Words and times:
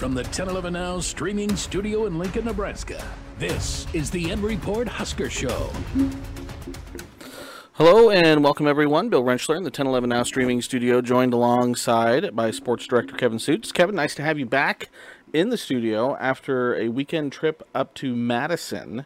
From 0.00 0.14
the 0.14 0.22
1011 0.22 0.72
Now 0.72 0.98
streaming 1.00 1.54
studio 1.56 2.06
in 2.06 2.18
Lincoln, 2.18 2.46
Nebraska, 2.46 3.04
this 3.38 3.86
is 3.92 4.10
the 4.10 4.30
N 4.30 4.40
Report 4.40 4.88
Husker 4.88 5.28
Show. 5.28 5.70
Hello 7.74 8.08
and 8.08 8.42
welcome 8.42 8.66
everyone. 8.66 9.10
Bill 9.10 9.22
Rentschler 9.22 9.58
in 9.58 9.62
the 9.62 9.68
1011 9.68 10.08
Now 10.08 10.22
streaming 10.22 10.62
studio, 10.62 11.02
joined 11.02 11.34
alongside 11.34 12.34
by 12.34 12.50
sports 12.50 12.86
director 12.86 13.14
Kevin 13.14 13.36
Sjuts. 13.36 13.74
Kevin, 13.74 13.94
nice 13.94 14.14
to 14.14 14.22
have 14.22 14.38
you 14.38 14.46
back 14.46 14.88
in 15.34 15.50
the 15.50 15.58
studio 15.58 16.16
after 16.16 16.74
a 16.76 16.88
weekend 16.88 17.30
trip 17.30 17.62
up 17.74 17.92
to 17.96 18.16
Madison. 18.16 19.04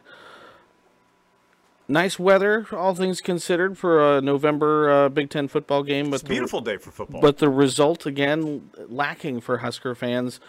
Nice 1.89 2.17
weather, 2.17 2.67
all 2.71 2.95
things 2.95 3.19
considered, 3.19 3.77
for 3.77 4.17
a 4.17 4.21
November 4.21 4.89
uh, 4.89 5.09
Big 5.09 5.29
Ten 5.29 5.49
football 5.49 5.83
game. 5.83 6.09
But 6.09 6.21
it's 6.21 6.23
a 6.23 6.27
beautiful 6.27 6.61
day 6.61 6.77
for 6.77 6.91
football. 6.91 7.19
But 7.19 7.39
the 7.39 7.49
result 7.49 8.05
again 8.05 8.69
lacking 8.87 9.41
for 9.41 9.57
Husker 9.57 9.93
fans. 9.93 10.39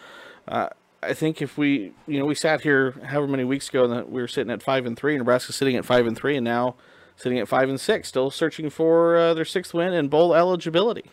Uh, 0.48 0.68
I 1.02 1.14
think 1.14 1.40
if 1.42 1.56
we, 1.56 1.92
you 2.06 2.18
know, 2.18 2.24
we 2.24 2.34
sat 2.34 2.62
here 2.62 2.92
however 3.04 3.28
many 3.28 3.44
weeks 3.44 3.68
ago, 3.68 3.84
and 3.84 4.08
we 4.10 4.20
were 4.20 4.28
sitting 4.28 4.50
at 4.52 4.62
five 4.62 4.86
and 4.86 4.96
three. 4.96 5.16
Nebraska 5.16 5.52
sitting 5.52 5.76
at 5.76 5.84
five 5.84 6.06
and 6.06 6.16
three, 6.16 6.36
and 6.36 6.44
now 6.44 6.74
sitting 7.16 7.38
at 7.38 7.48
five 7.48 7.68
and 7.68 7.80
six, 7.80 8.08
still 8.08 8.30
searching 8.30 8.70
for 8.70 9.16
uh, 9.16 9.34
their 9.34 9.44
sixth 9.44 9.72
win 9.74 9.92
and 9.92 10.10
bowl 10.10 10.34
eligibility. 10.34 11.04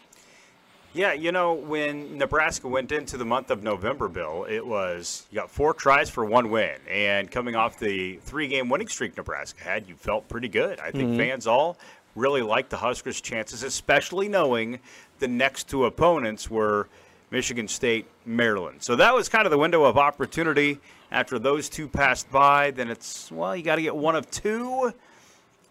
Yeah, 0.96 1.14
you 1.14 1.32
know, 1.32 1.54
when 1.54 2.20
Nebraska 2.20 2.68
went 2.68 2.92
into 2.92 3.18
the 3.18 3.26
month 3.26 3.50
of 3.50 3.64
November, 3.64 4.08
Bill, 4.08 4.46
it 4.48 4.66
was 4.66 5.26
you 5.32 5.36
got 5.36 5.50
four 5.50 5.74
tries 5.74 6.10
for 6.10 6.24
one 6.24 6.52
win. 6.52 6.78
And 6.88 7.32
coming 7.32 7.56
off 7.56 7.80
the 7.80 8.18
three 8.18 8.48
game 8.48 8.70
winning 8.70 8.88
streak 8.88 9.18
Nebraska 9.18 9.64
had, 9.64 9.88
you 9.88 9.96
felt 9.96 10.30
pretty 10.30 10.50
good. 10.50 10.80
I 10.80 10.92
think 10.92 11.10
mm-hmm. 11.10 11.18
fans 11.18 11.48
all 11.48 11.78
really 12.16 12.44
liked 12.44 12.70
the 12.70 12.78
Huskers' 12.78 13.22
chances, 13.22 13.64
especially 13.64 14.30
knowing 14.30 14.80
the 15.18 15.28
next 15.28 15.68
two 15.68 15.86
opponents 15.86 16.50
were 16.50 16.88
Michigan 17.34 17.68
State, 17.68 18.06
Maryland. 18.28 18.84
So 18.84 18.96
that 18.96 19.12
was 19.12 19.28
kind 19.28 19.48
of 19.48 19.52
the 19.52 19.58
window 19.58 19.84
of 19.86 19.98
opportunity. 19.98 20.78
After 21.12 21.40
those 21.40 21.68
two 21.68 21.88
passed 21.88 22.30
by, 22.32 22.70
then 22.70 22.92
it's, 22.92 23.32
well, 23.32 23.56
you 23.56 23.64
got 23.64 23.78
to 23.78 23.82
get 23.82 23.96
one 23.96 24.16
of 24.16 24.30
two. 24.30 24.94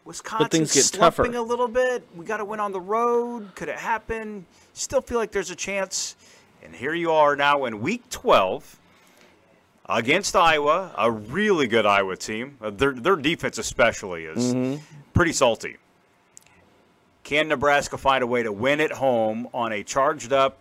Wisconsin 0.05 0.49
things 0.49 0.75
get 0.75 0.83
slumping 0.85 1.27
tougher. 1.27 1.39
a 1.39 1.43
little 1.43 1.69
bit. 1.69 2.05
We 2.17 2.25
got 2.27 2.39
to 2.39 2.45
win 2.45 2.59
on 2.59 2.73
the 2.73 2.81
road. 2.81 3.55
Could 3.55 3.69
it 3.69 3.77
happen? 3.77 4.45
Still 4.73 5.01
feel 5.01 5.19
like 5.19 5.31
there's 5.31 5.51
a 5.51 5.57
chance. 5.57 6.17
And 6.65 6.75
here 6.75 6.95
you 6.95 7.13
are 7.13 7.37
now 7.37 7.65
in 7.67 7.81
week 7.81 8.11
12 8.11 8.81
against 9.89 10.35
Iowa, 10.35 10.93
a 10.99 11.13
really 11.13 11.69
good 11.69 11.87
Iowa 11.87 12.17
team. 12.17 12.59
Uh, 12.61 12.71
their, 12.71 12.93
their 12.93 13.17
defense, 13.17 13.59
especially, 13.59 14.25
is 14.25 14.53
mm-hmm. 14.53 14.83
pretty 15.15 15.33
salty. 15.33 15.77
Can 17.23 17.47
Nebraska 17.47 17.97
find 17.97 18.25
a 18.25 18.27
way 18.27 18.43
to 18.43 18.51
win 18.51 18.81
at 18.81 18.91
home 18.91 19.47
on 19.55 19.71
a 19.71 19.85
charged 19.85 20.33
up 20.33 20.59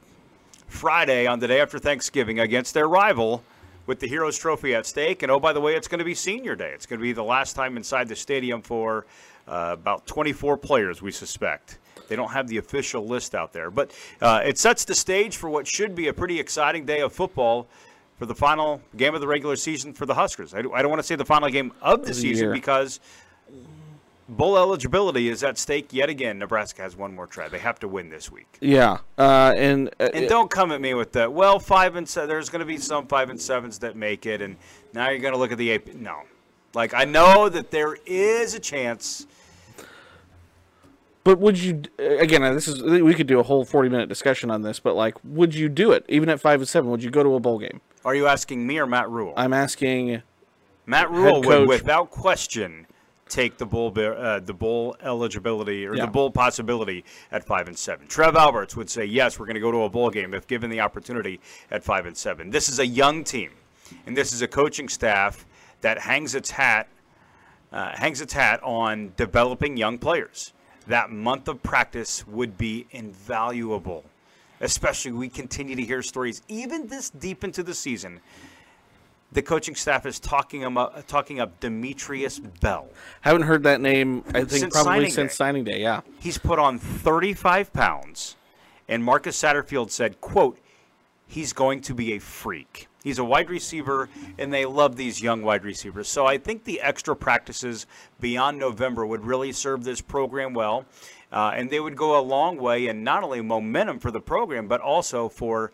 Friday 0.71 1.27
on 1.27 1.39
the 1.39 1.47
day 1.47 1.59
after 1.59 1.77
Thanksgiving 1.77 2.39
against 2.39 2.73
their 2.73 2.87
rival 2.87 3.43
with 3.85 3.99
the 3.99 4.07
Heroes 4.07 4.37
Trophy 4.37 4.73
at 4.73 4.85
stake? 4.85 5.21
And 5.21 5.31
oh, 5.31 5.39
by 5.39 5.53
the 5.53 5.61
way, 5.61 5.75
it's 5.75 5.87
going 5.87 5.99
to 5.99 6.05
be 6.05 6.15
senior 6.15 6.55
day. 6.55 6.71
It's 6.73 6.85
going 6.85 6.99
to 6.99 7.03
be 7.03 7.13
the 7.13 7.23
last 7.23 7.55
time 7.55 7.77
inside 7.77 8.07
the 8.07 8.15
stadium 8.15 8.61
for 8.61 9.05
uh, 9.47 9.71
about 9.73 10.07
24 10.07 10.57
players, 10.57 11.01
we 11.01 11.11
suspect. 11.11 11.77
They 12.07 12.15
don't 12.15 12.31
have 12.31 12.47
the 12.47 12.57
official 12.57 13.05
list 13.05 13.35
out 13.35 13.53
there. 13.53 13.69
But 13.69 13.91
uh, 14.21 14.41
it 14.43 14.57
sets 14.57 14.85
the 14.85 14.95
stage 14.95 15.37
for 15.37 15.49
what 15.49 15.67
should 15.67 15.95
be 15.95 16.07
a 16.07 16.13
pretty 16.13 16.39
exciting 16.39 16.85
day 16.85 17.01
of 17.01 17.13
football 17.13 17.67
for 18.17 18.25
the 18.25 18.35
final 18.35 18.81
game 18.97 19.15
of 19.15 19.21
the 19.21 19.27
regular 19.27 19.55
season 19.55 19.93
for 19.93 20.05
the 20.05 20.13
Huskers. 20.13 20.53
I, 20.53 20.61
don't 20.61 20.89
want 20.89 20.99
to 20.99 21.03
say 21.03 21.15
the 21.15 21.25
final 21.25 21.49
game 21.49 21.71
of 21.81 22.05
the 22.05 22.13
season 22.13 22.45
year. 22.45 22.53
because 22.53 22.99
bowl 24.31 24.57
eligibility 24.57 25.29
is 25.29 25.43
at 25.43 25.57
stake 25.57 25.91
yet 25.91 26.09
again. 26.09 26.39
Nebraska 26.39 26.81
has 26.81 26.95
one 26.95 27.13
more 27.13 27.27
try. 27.27 27.47
They 27.47 27.59
have 27.59 27.79
to 27.79 27.87
win 27.87 28.09
this 28.09 28.31
week. 28.31 28.57
Yeah, 28.61 28.99
uh, 29.17 29.53
and 29.55 29.89
uh, 29.99 30.09
and 30.13 30.27
don't 30.27 30.49
come 30.49 30.71
at 30.71 30.81
me 30.81 30.93
with 30.93 31.11
that. 31.13 31.31
Well, 31.31 31.59
five 31.59 31.95
and 31.95 32.07
seven. 32.07 32.29
There's 32.29 32.49
going 32.49 32.61
to 32.61 32.65
be 32.65 32.77
some 32.77 33.07
five 33.07 33.29
and 33.29 33.39
sevens 33.39 33.79
that 33.79 33.95
make 33.95 34.25
it, 34.25 34.41
and 34.41 34.57
now 34.93 35.09
you're 35.09 35.19
going 35.19 35.33
to 35.33 35.39
look 35.39 35.51
at 35.51 35.57
the 35.57 35.73
AP. 35.73 35.93
No, 35.95 36.21
like 36.73 36.93
I 36.93 37.05
know 37.05 37.49
that 37.49 37.71
there 37.71 37.97
is 38.05 38.55
a 38.55 38.59
chance. 38.59 39.27
But 41.23 41.37
would 41.37 41.59
you 41.59 41.83
again? 41.99 42.41
This 42.55 42.67
is 42.67 42.81
we 42.81 43.13
could 43.13 43.27
do 43.27 43.39
a 43.39 43.43
whole 43.43 43.63
forty 43.63 43.89
minute 43.89 44.09
discussion 44.09 44.49
on 44.49 44.63
this. 44.63 44.79
But 44.79 44.95
like, 44.95 45.15
would 45.23 45.53
you 45.53 45.69
do 45.69 45.91
it 45.91 46.05
even 46.09 46.29
at 46.29 46.39
five 46.39 46.61
and 46.61 46.67
seven? 46.67 46.89
Would 46.89 47.03
you 47.03 47.11
go 47.11 47.21
to 47.21 47.35
a 47.35 47.39
bowl 47.39 47.59
game? 47.59 47.81
Are 48.03 48.15
you 48.15 48.25
asking 48.25 48.65
me 48.65 48.79
or 48.79 48.87
Matt 48.87 49.09
Rhule? 49.09 49.33
I'm 49.37 49.53
asking. 49.53 50.23
Matt 50.87 51.11
Rhule 51.11 51.43
would, 51.43 51.67
without 51.67 52.09
question, 52.09 52.87
take 53.31 53.57
the 53.57 53.65
bowl 53.65 53.93
uh, 53.97 54.39
the 54.39 54.53
bowl 54.53 54.95
eligibility 55.01 55.87
or 55.87 55.95
yeah. 55.95 56.05
the 56.05 56.11
bowl 56.11 56.29
possibility 56.29 57.03
at 57.31 57.43
five 57.43 57.67
and 57.67 57.77
seven. 57.77 58.05
Trev 58.07 58.35
Alberts 58.35 58.75
would 58.75 58.89
say 58.89 59.05
yes, 59.05 59.39
we're 59.39 59.45
going 59.45 59.55
to 59.55 59.61
go 59.61 59.71
to 59.71 59.83
a 59.83 59.89
bowl 59.89 60.09
game 60.09 60.33
if 60.33 60.45
given 60.47 60.69
the 60.69 60.81
opportunity 60.81 61.39
at 61.71 61.83
five 61.83 62.05
and 62.05 62.15
seven. 62.15 62.49
This 62.49 62.69
is 62.69 62.79
a 62.79 62.85
young 62.85 63.23
team, 63.23 63.51
and 64.05 64.15
this 64.15 64.33
is 64.33 64.41
a 64.41 64.47
coaching 64.47 64.89
staff 64.89 65.45
that 65.79 65.97
hangs 65.97 66.35
its 66.35 66.51
hat 66.51 66.87
uh, 67.71 67.95
hangs 67.97 68.21
its 68.21 68.33
hat 68.33 68.61
on 68.63 69.13
developing 69.15 69.77
young 69.77 69.97
players. 69.97 70.53
That 70.87 71.09
month 71.09 71.47
of 71.47 71.63
practice 71.63 72.27
would 72.27 72.57
be 72.57 72.87
invaluable. 72.91 74.03
Especially, 74.59 75.11
we 75.11 75.29
continue 75.29 75.75
to 75.75 75.83
hear 75.83 76.03
stories, 76.03 76.41
even 76.47 76.87
this 76.87 77.09
deep 77.09 77.43
into 77.43 77.63
the 77.63 77.73
season. 77.73 78.19
The 79.33 79.41
coaching 79.41 79.75
staff 79.75 80.05
is 80.05 80.19
talking 80.19 80.63
about 80.63 81.07
talking 81.07 81.39
up 81.39 81.59
Demetrius 81.59 82.39
Bell. 82.39 82.89
Haven't 83.21 83.43
heard 83.43 83.63
that 83.63 83.79
name. 83.79 84.23
I 84.29 84.39
think 84.39 84.49
since 84.49 84.73
probably 84.73 84.93
signing 84.93 85.11
since 85.11 85.31
day. 85.31 85.35
signing 85.35 85.63
day. 85.63 85.81
Yeah, 85.81 86.01
he's 86.19 86.37
put 86.37 86.59
on 86.59 86.77
35 86.77 87.71
pounds, 87.71 88.35
and 88.89 89.03
Marcus 89.03 89.41
Satterfield 89.41 89.91
said, 89.91 90.19
"quote 90.19 90.59
He's 91.27 91.53
going 91.53 91.79
to 91.81 91.93
be 91.93 92.13
a 92.13 92.19
freak." 92.19 92.89
He's 93.03 93.17
a 93.17 93.23
wide 93.23 93.49
receiver, 93.49 94.09
and 94.37 94.53
they 94.53 94.65
love 94.65 94.95
these 94.95 95.21
young 95.21 95.41
wide 95.41 95.63
receivers. 95.63 96.07
So 96.07 96.27
I 96.27 96.37
think 96.37 96.65
the 96.65 96.81
extra 96.81 97.15
practices 97.15 97.87
beyond 98.19 98.59
November 98.59 99.05
would 99.05 99.25
really 99.25 99.51
serve 99.53 99.83
this 99.83 100.01
program 100.01 100.53
well. 100.53 100.85
Uh, 101.31 101.53
and 101.55 101.69
they 101.69 101.79
would 101.79 101.95
go 101.95 102.19
a 102.19 102.21
long 102.21 102.57
way 102.57 102.87
in 102.87 103.03
not 103.03 103.23
only 103.23 103.41
momentum 103.41 103.99
for 103.99 104.11
the 104.11 104.19
program, 104.19 104.67
but 104.67 104.81
also 104.81 105.29
for 105.29 105.71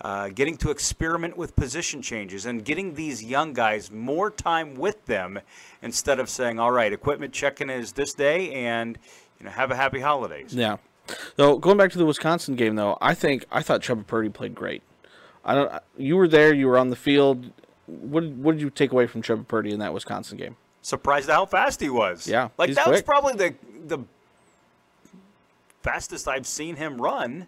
uh, 0.00 0.28
getting 0.28 0.56
to 0.58 0.70
experiment 0.70 1.36
with 1.36 1.56
position 1.56 2.02
changes 2.02 2.44
and 2.46 2.64
getting 2.64 2.94
these 2.94 3.24
young 3.24 3.52
guys 3.52 3.90
more 3.90 4.30
time 4.30 4.74
with 4.74 5.04
them 5.06 5.40
instead 5.82 6.20
of 6.20 6.28
saying, 6.28 6.58
all 6.58 6.70
right, 6.70 6.92
equipment 6.92 7.32
checking 7.32 7.70
is 7.70 7.92
this 7.92 8.12
day 8.12 8.52
and 8.52 8.98
you 9.38 9.46
know 9.46 9.52
have 9.52 9.70
a 9.70 9.76
happy 9.76 10.00
holidays. 10.00 10.54
Yeah. 10.54 10.76
So 11.36 11.58
going 11.58 11.76
back 11.76 11.92
to 11.92 11.98
the 11.98 12.04
Wisconsin 12.04 12.56
game, 12.56 12.74
though, 12.74 12.98
I 13.00 13.14
think 13.14 13.46
I 13.50 13.62
thought 13.62 13.80
Chubba 13.80 14.06
Purdy 14.06 14.28
played 14.28 14.54
great. 14.54 14.82
I 15.44 15.54
don't. 15.54 15.72
You 15.96 16.16
were 16.16 16.28
there. 16.28 16.52
You 16.52 16.66
were 16.66 16.78
on 16.78 16.90
the 16.90 16.96
field. 16.96 17.52
What 17.86 18.24
What 18.24 18.52
did 18.52 18.60
you 18.60 18.70
take 18.70 18.92
away 18.92 19.06
from 19.06 19.22
Chubba 19.22 19.46
Purdy 19.46 19.72
in 19.72 19.78
that 19.78 19.94
Wisconsin 19.94 20.36
game? 20.36 20.56
Surprised 20.82 21.30
at 21.30 21.34
how 21.34 21.46
fast 21.46 21.80
he 21.80 21.88
was. 21.88 22.26
Yeah, 22.26 22.48
like 22.58 22.74
that 22.74 22.84
quick. 22.84 22.92
was 22.92 23.02
probably 23.02 23.34
the 23.34 23.54
the 23.86 24.04
fastest 25.82 26.26
I've 26.26 26.46
seen 26.46 26.76
him 26.76 27.00
run. 27.00 27.46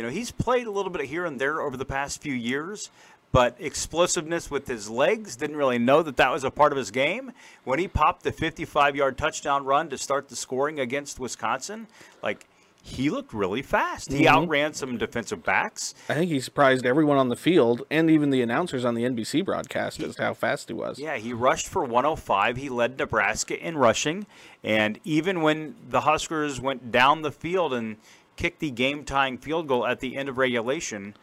You 0.00 0.06
know, 0.06 0.12
he's 0.12 0.30
played 0.30 0.66
a 0.66 0.70
little 0.70 0.90
bit 0.90 1.04
here 1.04 1.26
and 1.26 1.38
there 1.38 1.60
over 1.60 1.76
the 1.76 1.84
past 1.84 2.22
few 2.22 2.32
years, 2.32 2.88
but 3.32 3.54
explosiveness 3.58 4.50
with 4.50 4.66
his 4.66 4.88
legs 4.88 5.36
didn't 5.36 5.56
really 5.56 5.78
know 5.78 6.02
that 6.02 6.16
that 6.16 6.32
was 6.32 6.42
a 6.42 6.50
part 6.50 6.72
of 6.72 6.78
his 6.78 6.90
game. 6.90 7.32
When 7.64 7.78
he 7.78 7.86
popped 7.86 8.22
the 8.22 8.32
55 8.32 8.96
yard 8.96 9.18
touchdown 9.18 9.66
run 9.66 9.90
to 9.90 9.98
start 9.98 10.30
the 10.30 10.36
scoring 10.36 10.80
against 10.80 11.20
Wisconsin, 11.20 11.86
like 12.22 12.46
he 12.90 13.10
looked 13.10 13.32
really 13.32 13.62
fast. 13.62 14.12
He 14.12 14.24
mm-hmm. 14.24 14.34
outran 14.34 14.74
some 14.74 14.98
defensive 14.98 15.42
backs. 15.42 15.94
I 16.08 16.14
think 16.14 16.30
he 16.30 16.40
surprised 16.40 16.84
everyone 16.84 17.16
on 17.16 17.28
the 17.28 17.36
field 17.36 17.82
and 17.90 18.10
even 18.10 18.30
the 18.30 18.42
announcers 18.42 18.84
on 18.84 18.94
the 18.94 19.04
NBC 19.04 19.44
broadcast 19.44 19.98
he, 19.98 20.04
as 20.04 20.16
how 20.16 20.34
fast 20.34 20.68
he 20.68 20.74
was. 20.74 20.98
Yeah, 20.98 21.16
he 21.16 21.32
rushed 21.32 21.68
for 21.68 21.84
105. 21.84 22.56
He 22.56 22.68
led 22.68 22.98
Nebraska 22.98 23.58
in 23.58 23.78
rushing. 23.78 24.26
And 24.62 24.98
even 25.04 25.42
when 25.42 25.76
the 25.88 26.02
Huskers 26.02 26.60
went 26.60 26.90
down 26.90 27.22
the 27.22 27.32
field 27.32 27.72
and 27.72 27.96
kicked 28.36 28.60
the 28.60 28.70
game 28.70 29.04
tying 29.04 29.38
field 29.38 29.68
goal 29.68 29.86
at 29.86 30.00
the 30.00 30.16
end 30.16 30.28
of 30.28 30.38
regulation, 30.38 31.14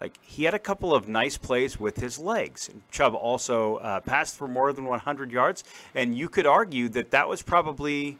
like 0.00 0.18
he 0.20 0.44
had 0.44 0.54
a 0.54 0.58
couple 0.58 0.94
of 0.94 1.08
nice 1.08 1.38
plays 1.38 1.78
with 1.78 1.98
his 1.98 2.18
legs. 2.18 2.68
Chubb 2.90 3.14
also 3.14 3.76
uh, 3.76 4.00
passed 4.00 4.36
for 4.36 4.48
more 4.48 4.72
than 4.72 4.84
100 4.86 5.30
yards. 5.30 5.62
And 5.94 6.18
you 6.18 6.28
could 6.28 6.46
argue 6.46 6.88
that 6.90 7.12
that 7.12 7.28
was 7.28 7.42
probably. 7.42 8.18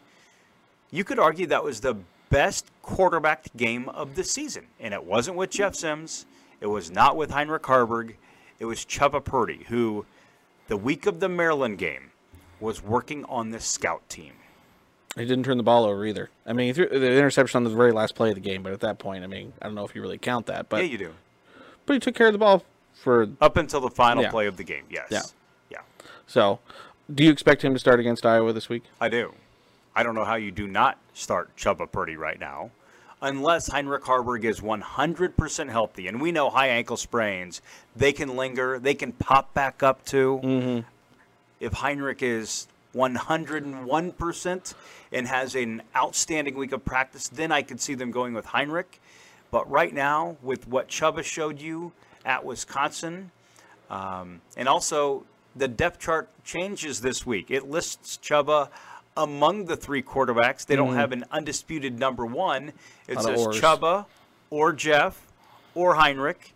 You 0.94 1.04
could 1.04 1.18
argue 1.18 1.46
that 1.46 1.64
was 1.64 1.80
the 1.80 1.96
best 2.32 2.66
quarterback 2.80 3.54
game 3.56 3.88
of 3.90 4.16
the 4.16 4.24
season. 4.24 4.66
And 4.80 4.94
it 4.94 5.04
wasn't 5.04 5.36
with 5.36 5.50
Jeff 5.50 5.74
Sims. 5.76 6.26
It 6.60 6.66
was 6.66 6.90
not 6.90 7.16
with 7.16 7.30
Heinrich 7.30 7.62
Haarberg. 7.62 8.14
It 8.58 8.64
was 8.64 8.84
Chubba 8.84 9.22
Purdy, 9.22 9.66
who, 9.68 10.06
the 10.68 10.76
week 10.76 11.06
of 11.06 11.20
the 11.20 11.28
Maryland 11.28 11.78
game, 11.78 12.10
was 12.58 12.82
working 12.82 13.24
on 13.26 13.50
the 13.50 13.60
scout 13.60 14.08
team. 14.08 14.32
He 15.14 15.26
didn't 15.26 15.44
turn 15.44 15.58
the 15.58 15.62
ball 15.62 15.84
over 15.84 16.06
either. 16.06 16.30
I 16.46 16.54
mean, 16.54 16.68
he 16.68 16.72
threw 16.72 16.88
the 16.88 17.12
interception 17.12 17.58
on 17.58 17.64
the 17.64 17.70
very 17.70 17.92
last 17.92 18.14
play 18.14 18.30
of 18.30 18.34
the 18.34 18.40
game, 18.40 18.62
but 18.62 18.72
at 18.72 18.80
that 18.80 18.98
point, 18.98 19.24
I 19.24 19.26
mean, 19.26 19.52
I 19.60 19.66
don't 19.66 19.74
know 19.74 19.84
if 19.84 19.94
you 19.94 20.00
really 20.00 20.16
count 20.16 20.46
that. 20.46 20.70
But 20.70 20.84
yeah, 20.84 20.90
you 20.90 20.98
do. 20.98 21.14
But 21.84 21.94
he 21.94 22.00
took 22.00 22.14
care 22.14 22.28
of 22.28 22.32
the 22.32 22.38
ball 22.38 22.64
for 22.94 23.28
up 23.40 23.58
until 23.58 23.80
the 23.80 23.90
final 23.90 24.22
yeah. 24.22 24.30
play 24.30 24.46
of 24.46 24.56
the 24.56 24.64
game. 24.64 24.84
Yes. 24.88 25.08
Yeah. 25.10 25.22
Yeah. 25.70 26.06
So, 26.26 26.60
do 27.14 27.24
you 27.24 27.30
expect 27.30 27.62
him 27.62 27.74
to 27.74 27.78
start 27.78 28.00
against 28.00 28.24
Iowa 28.24 28.54
this 28.54 28.70
week? 28.70 28.84
I 29.00 29.10
do. 29.10 29.34
I 29.94 30.02
don't 30.02 30.14
know 30.14 30.24
how 30.24 30.36
you 30.36 30.50
do 30.50 30.66
not 30.66 30.98
start 31.14 31.54
Chubba 31.56 31.90
Purdy 31.90 32.16
right 32.16 32.38
now. 32.40 32.70
unless 33.22 33.68
Heinrich 33.68 34.02
Haarberg 34.02 34.42
is 34.42 34.60
100% 34.60 35.70
healthy. 35.70 36.08
And 36.08 36.20
we 36.20 36.32
know 36.32 36.50
high 36.50 36.66
ankle 36.68 36.96
sprains, 36.96 37.62
they 37.94 38.12
can 38.12 38.36
linger, 38.36 38.80
they 38.80 38.94
can 38.94 39.12
pop 39.12 39.54
back 39.54 39.82
up 39.82 40.04
too. 40.04 40.40
Mm-hmm. 40.42 40.80
If 41.60 41.72
Heinrich 41.74 42.20
is 42.20 42.66
101% 42.96 44.74
and 45.12 45.26
has 45.28 45.54
an 45.54 45.82
outstanding 45.94 46.56
week 46.56 46.72
of 46.72 46.84
practice, 46.84 47.28
then 47.28 47.52
I 47.52 47.62
could 47.62 47.80
see 47.80 47.94
them 47.94 48.10
going 48.10 48.34
with 48.34 48.46
Heinrich. 48.46 49.00
But 49.52 49.70
right 49.70 49.94
now, 49.94 50.36
with 50.42 50.66
what 50.66 50.88
Chubba 50.88 51.22
showed 51.22 51.60
you 51.60 51.92
at 52.24 52.44
Wisconsin, 52.44 53.30
um, 53.88 54.40
and 54.56 54.68
also 54.68 55.24
the 55.54 55.68
depth 55.68 56.00
chart 56.00 56.28
changes 56.44 57.02
this 57.02 57.24
week. 57.24 57.50
It 57.50 57.70
lists 57.70 58.18
Chubba 58.22 58.68
among 59.16 59.66
the 59.66 59.76
three 59.76 60.02
quarterbacks. 60.02 60.66
They 60.66 60.76
don't 60.76 60.92
mm. 60.92 60.96
have 60.96 61.12
an 61.12 61.24
undisputed 61.30 61.98
number 61.98 62.24
one. 62.26 62.72
It 63.08 63.16
Lot 63.16 63.30
of 63.30 63.38
says 63.38 63.46
ors. 63.46 63.60
Chubba 63.60 64.06
or 64.50 64.72
Jeff 64.72 65.26
or 65.74 65.94
Heinrich. 65.94 66.54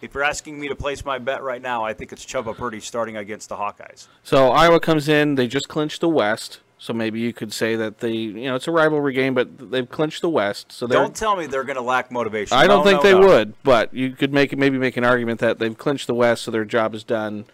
If 0.00 0.14
you're 0.14 0.24
asking 0.24 0.58
me 0.58 0.68
to 0.68 0.74
place 0.74 1.04
my 1.04 1.18
bet 1.18 1.42
right 1.42 1.62
now, 1.62 1.84
I 1.84 1.94
think 1.94 2.12
it's 2.12 2.26
Chubba 2.26 2.56
Purdy 2.56 2.80
starting 2.80 3.16
against 3.16 3.48
the 3.48 3.56
Hawkeyes. 3.56 4.08
So 4.24 4.48
Iowa 4.50 4.80
comes 4.80 5.08
in. 5.08 5.36
They 5.36 5.46
just 5.46 5.68
clinched 5.68 6.00
the 6.00 6.08
West. 6.08 6.60
So 6.76 6.92
maybe 6.92 7.20
you 7.20 7.32
could 7.32 7.52
say 7.52 7.76
that 7.76 7.98
they, 7.98 8.10
you 8.10 8.46
know, 8.46 8.56
it's 8.56 8.66
a 8.66 8.72
rivalry 8.72 9.12
game, 9.12 9.34
but 9.34 9.70
they've 9.70 9.88
clinched 9.88 10.20
the 10.20 10.28
West. 10.28 10.72
So. 10.72 10.88
Don't 10.88 11.14
tell 11.14 11.36
me 11.36 11.46
they're 11.46 11.62
going 11.62 11.76
to 11.76 11.82
lack 11.82 12.10
motivation. 12.10 12.58
I 12.58 12.66
don't 12.66 12.84
No, 12.84 12.90
think 12.90 13.04
no, 13.04 13.10
they 13.12 13.20
no. 13.20 13.28
would, 13.28 13.54
but 13.62 13.94
you 13.94 14.10
could 14.10 14.32
make 14.32 14.58
maybe 14.58 14.78
make 14.78 14.96
an 14.96 15.04
argument 15.04 15.38
that 15.38 15.60
they've 15.60 15.78
clinched 15.78 16.08
the 16.08 16.14
West, 16.14 16.42
so 16.42 16.50
their 16.50 16.64
job 16.64 16.96
is 16.96 17.04
done. 17.04 17.44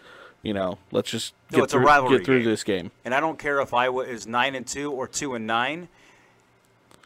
You 0.42 0.54
know, 0.54 0.78
let's 0.92 1.10
just 1.10 1.34
No, 1.50 1.60
get 1.60 1.70
through, 1.70 1.84
get 2.10 2.24
through 2.24 2.40
game. 2.40 2.44
this 2.48 2.62
game. 2.64 2.90
And 3.04 3.12
I 3.14 3.20
don't 3.20 3.38
care 3.38 3.60
if 3.60 3.74
Iowa 3.74 4.04
is 4.04 4.26
nine 4.26 4.54
and 4.54 4.66
two 4.66 4.92
or 4.92 5.08
two 5.08 5.34
and 5.34 5.46
nine. 5.46 5.88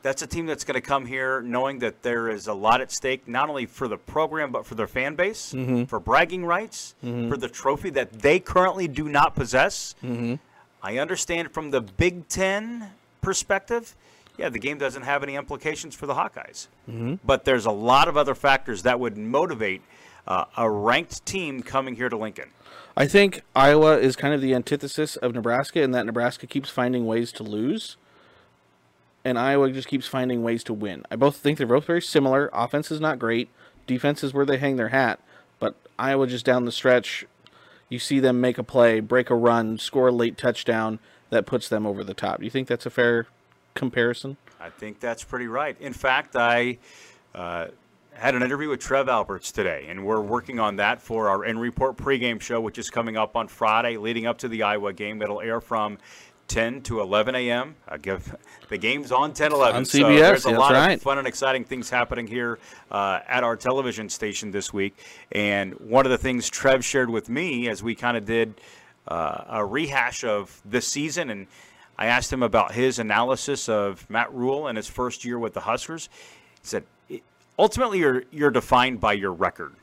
That's 0.02 0.20
a 0.20 0.26
team 0.26 0.46
that's 0.46 0.64
going 0.64 0.75
to 0.75 0.81
come 0.87 1.06
here 1.06 1.40
knowing 1.40 1.79
that 1.79 2.02
there 2.02 2.29
is 2.29 2.49
a 2.49 2.52
lot 2.52 2.81
at 2.81 2.90
stake, 2.90 3.29
not 3.29 3.49
only 3.49 3.67
for 3.67 3.87
the 3.87 3.96
program 3.96 4.50
but 4.50 4.67
for 4.67 4.75
their 4.75 4.88
fan 4.88 5.14
base, 5.14 5.52
Mm-hmm. 5.52 5.84
for 5.84 6.00
bragging 6.00 6.44
rights, 6.44 6.94
for 7.00 7.37
the 7.37 7.49
trophy 7.49 7.88
that 7.90 8.12
they 8.12 8.40
currently 8.40 8.88
do 8.88 9.08
not 9.08 9.34
possess. 9.37 9.94
Mm-hmm. 10.02 10.34
I 10.82 10.99
understand 10.99 11.52
from 11.52 11.70
the 11.70 11.81
Big 11.81 12.26
Ten 12.29 12.90
perspective. 13.20 13.94
Yeah, 14.38 14.49
the 14.49 14.58
game 14.58 14.76
doesn't 14.79 15.02
have 15.02 15.23
any 15.23 15.37
implications 15.37 15.94
for 15.94 16.06
the 16.06 16.14
Hawkeyes, 16.14 16.67
Mm-hmm. 16.90 17.14
but 17.25 17.44
there's 17.44 17.67
a 17.67 17.70
lot 17.70 18.08
of 18.08 18.17
other 18.17 18.34
factors 18.34 18.82
that 18.82 18.99
would 18.99 19.17
motivate 19.17 19.82
uh, 20.27 20.45
a 20.57 20.71
ranked 20.71 21.25
team 21.27 21.63
coming 21.63 21.97
here 21.97 22.09
to 22.09 22.17
Lincoln. 22.17 22.51
I 22.97 23.07
think 23.07 23.43
Iowa 23.57 23.99
is 23.99 24.17
kind 24.17 24.35
of 24.35 24.41
the 24.41 24.55
antithesis 24.55 25.17
of 25.17 25.35
Nebraska 25.35 25.81
in 25.81 25.93
that 25.93 26.05
Nebraska 26.05 26.47
keeps 26.47 26.69
finding 26.69 27.07
ways 27.07 27.33
to 27.33 27.43
lose, 27.43 27.97
and 29.25 29.39
Iowa 29.39 29.71
just 29.71 29.89
keeps 29.89 30.07
finding 30.07 30.43
ways 30.43 30.63
to 30.65 30.75
win. 30.75 31.05
I 31.11 31.17
both 31.17 31.37
think 31.37 31.59
they're 31.59 31.67
both 31.67 31.87
very 31.87 32.03
similar. 32.03 32.51
Offense 32.53 32.91
is 32.91 33.01
not 33.01 33.19
great. 33.19 33.49
Defense 33.87 34.23
is 34.23 34.35
where 34.35 34.45
they 34.45 34.59
hang 34.59 34.77
their 34.77 34.89
hat, 34.89 35.21
but 35.59 35.75
Iowa 35.99 36.27
just 36.27 36.45
down 36.45 36.67
the 36.67 36.73
stretch, 36.73 37.25
you 37.89 37.99
see 37.99 38.21
them 38.21 38.41
make 38.41 38.59
a 38.59 38.63
play, 38.63 39.01
break 39.01 39.31
a 39.31 39.35
run, 39.35 39.79
score 39.79 40.09
a 40.09 40.13
late 40.13 40.37
touchdown 40.37 40.99
that 41.31 41.47
puts 41.47 41.69
them 41.69 41.87
over 41.87 42.05
the 42.05 42.15
top. 42.15 42.39
Do 42.39 42.45
you 42.45 42.51
think 42.51 42.69
that's 42.69 42.87
a 42.87 42.91
fair 42.91 43.27
comparison? 43.75 44.37
I 44.61 44.71
think 44.71 45.01
that's 45.01 45.25
pretty 45.25 45.47
right. 45.47 45.77
In 45.81 45.93
fact, 45.93 46.37
I 46.37 46.79
uh, 47.35 47.69
had 48.14 48.35
an 48.35 48.43
interview 48.43 48.69
with 48.69 48.81
Trev 48.81 49.09
Alberts 49.09 49.53
today, 49.53 49.87
and 49.88 50.05
we're 50.05 50.20
working 50.20 50.61
on 50.61 50.76
that 50.76 51.00
for 51.00 51.29
our 51.29 51.44
N 51.44 51.59
Report 51.59 51.97
pregame 51.97 52.41
show, 52.41 52.61
which 52.61 52.79
is 52.79 52.91
coming 52.91 53.17
up 53.17 53.37
on 53.37 53.49
Friday, 53.49 53.97
leading 53.97 54.26
up 54.26 54.38
to 54.38 54.49
the 54.49 54.62
Iowa 54.62 54.93
game. 54.93 55.23
It'll 55.23 55.41
air 55.41 55.61
from 55.61 55.99
10 56.49 56.82
to 56.82 57.00
11 57.00 57.35
a.m. 57.35 57.76
I 57.88 57.97
give 57.97 58.37
the 58.69 58.76
game's 58.76 59.11
on 59.11 59.32
10 59.32 59.53
11. 59.53 59.76
On 59.76 59.85
so 59.85 59.99
CBS, 59.99 60.19
there's 60.19 60.44
a 60.44 60.50
lot 60.50 60.73
right. 60.73 60.93
of 60.93 61.03
fun 61.03 61.19
and 61.19 61.26
exciting 61.26 61.64
things 61.64 61.88
happening 61.88 62.26
here 62.26 62.59
uh, 62.91 63.20
at 63.26 63.43
our 63.44 63.56
television 63.56 64.09
station 64.09 64.50
this 64.50 64.73
week. 64.73 64.97
And 65.32 65.73
one 65.81 66.05
of 66.05 66.11
the 66.11 66.19
things 66.19 66.50
Trev 66.50 66.85
shared 66.85 67.11
with 67.11 67.29
me 67.29 67.69
as 67.69 67.82
we 67.82 67.94
kind 67.94 68.17
of 68.17 68.25
did 68.26 68.61
uh, 69.08 69.44
a 69.49 69.65
rehash 69.65 70.25
of 70.25 70.61
this 70.65 70.87
season, 70.87 71.31
and 71.31 71.47
I 71.99 72.06
asked 72.06 72.32
him 72.32 72.43
about 72.43 72.73
his 72.73 72.99
analysis 72.99 73.69
of 73.69 74.08
Matt 74.11 74.32
Rhule 74.32 74.67
and 74.67 74.76
his 74.76 74.88
first 74.88 75.25
year 75.25 75.38
with 75.38 75.55
the 75.55 75.61
Huskers. 75.61 76.08
He 76.61 76.67
said, 76.67 76.85
ultimately, 77.59 77.99
you're, 77.99 78.25
you're 78.31 78.51
defined 78.51 79.01
by 79.01 79.13
your 79.15 79.33
record. 79.33 79.75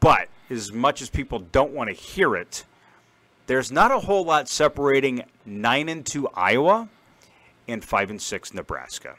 But 0.00 0.28
as 0.50 0.72
much 0.72 1.02
as 1.02 1.10
people 1.10 1.38
don't 1.38 1.72
want 1.72 1.88
to 1.88 1.94
hear 1.94 2.36
it, 2.36 2.64
there's 3.46 3.72
not 3.72 3.90
a 3.90 4.00
whole 4.00 4.24
lot 4.24 4.48
separating 4.48 5.24
9 5.44 5.88
and 5.88 6.06
2 6.06 6.28
Iowa 6.28 6.88
and 7.66 7.84
5 7.84 8.10
and 8.10 8.22
6 8.22 8.54
Nebraska 8.54 9.16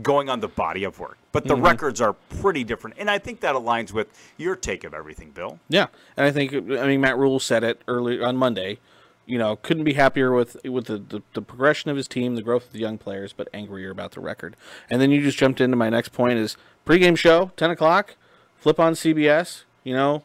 going 0.00 0.28
on 0.30 0.40
the 0.40 0.48
body 0.48 0.84
of 0.84 0.98
work. 0.98 1.18
But 1.32 1.44
the 1.44 1.54
mm-hmm. 1.54 1.64
records 1.64 2.00
are 2.00 2.14
pretty 2.40 2.64
different. 2.64 2.96
And 2.98 3.10
I 3.10 3.18
think 3.18 3.40
that 3.40 3.54
aligns 3.54 3.92
with 3.92 4.08
your 4.36 4.56
take 4.56 4.84
of 4.84 4.94
everything, 4.94 5.30
Bill. 5.30 5.58
Yeah, 5.68 5.86
and 6.16 6.26
I 6.26 6.30
think 6.30 6.54
I 6.54 6.86
mean 6.86 7.00
Matt 7.00 7.18
Rhule 7.18 7.40
said 7.40 7.64
it 7.64 7.82
early 7.88 8.22
on 8.22 8.36
Monday. 8.36 8.78
You 9.24 9.38
know, 9.38 9.56
couldn't 9.56 9.84
be 9.84 9.94
happier 9.94 10.32
with 10.32 10.56
with 10.64 10.86
the, 10.86 10.98
the, 10.98 11.22
the 11.34 11.42
progression 11.42 11.90
of 11.90 11.96
his 11.96 12.08
team, 12.08 12.34
the 12.34 12.42
growth 12.42 12.66
of 12.66 12.72
the 12.72 12.80
young 12.80 12.98
players, 12.98 13.32
but 13.32 13.48
angrier 13.54 13.90
about 13.90 14.12
the 14.12 14.20
record. 14.20 14.56
And 14.90 15.00
then 15.00 15.10
you 15.10 15.22
just 15.22 15.38
jumped 15.38 15.60
into 15.60 15.76
my 15.76 15.88
next 15.88 16.10
point: 16.10 16.38
is 16.38 16.56
pregame 16.86 17.16
show, 17.16 17.52
ten 17.56 17.70
o'clock, 17.70 18.16
flip 18.56 18.80
on 18.80 18.94
CBS. 18.94 19.64
You 19.84 19.94
know, 19.94 20.22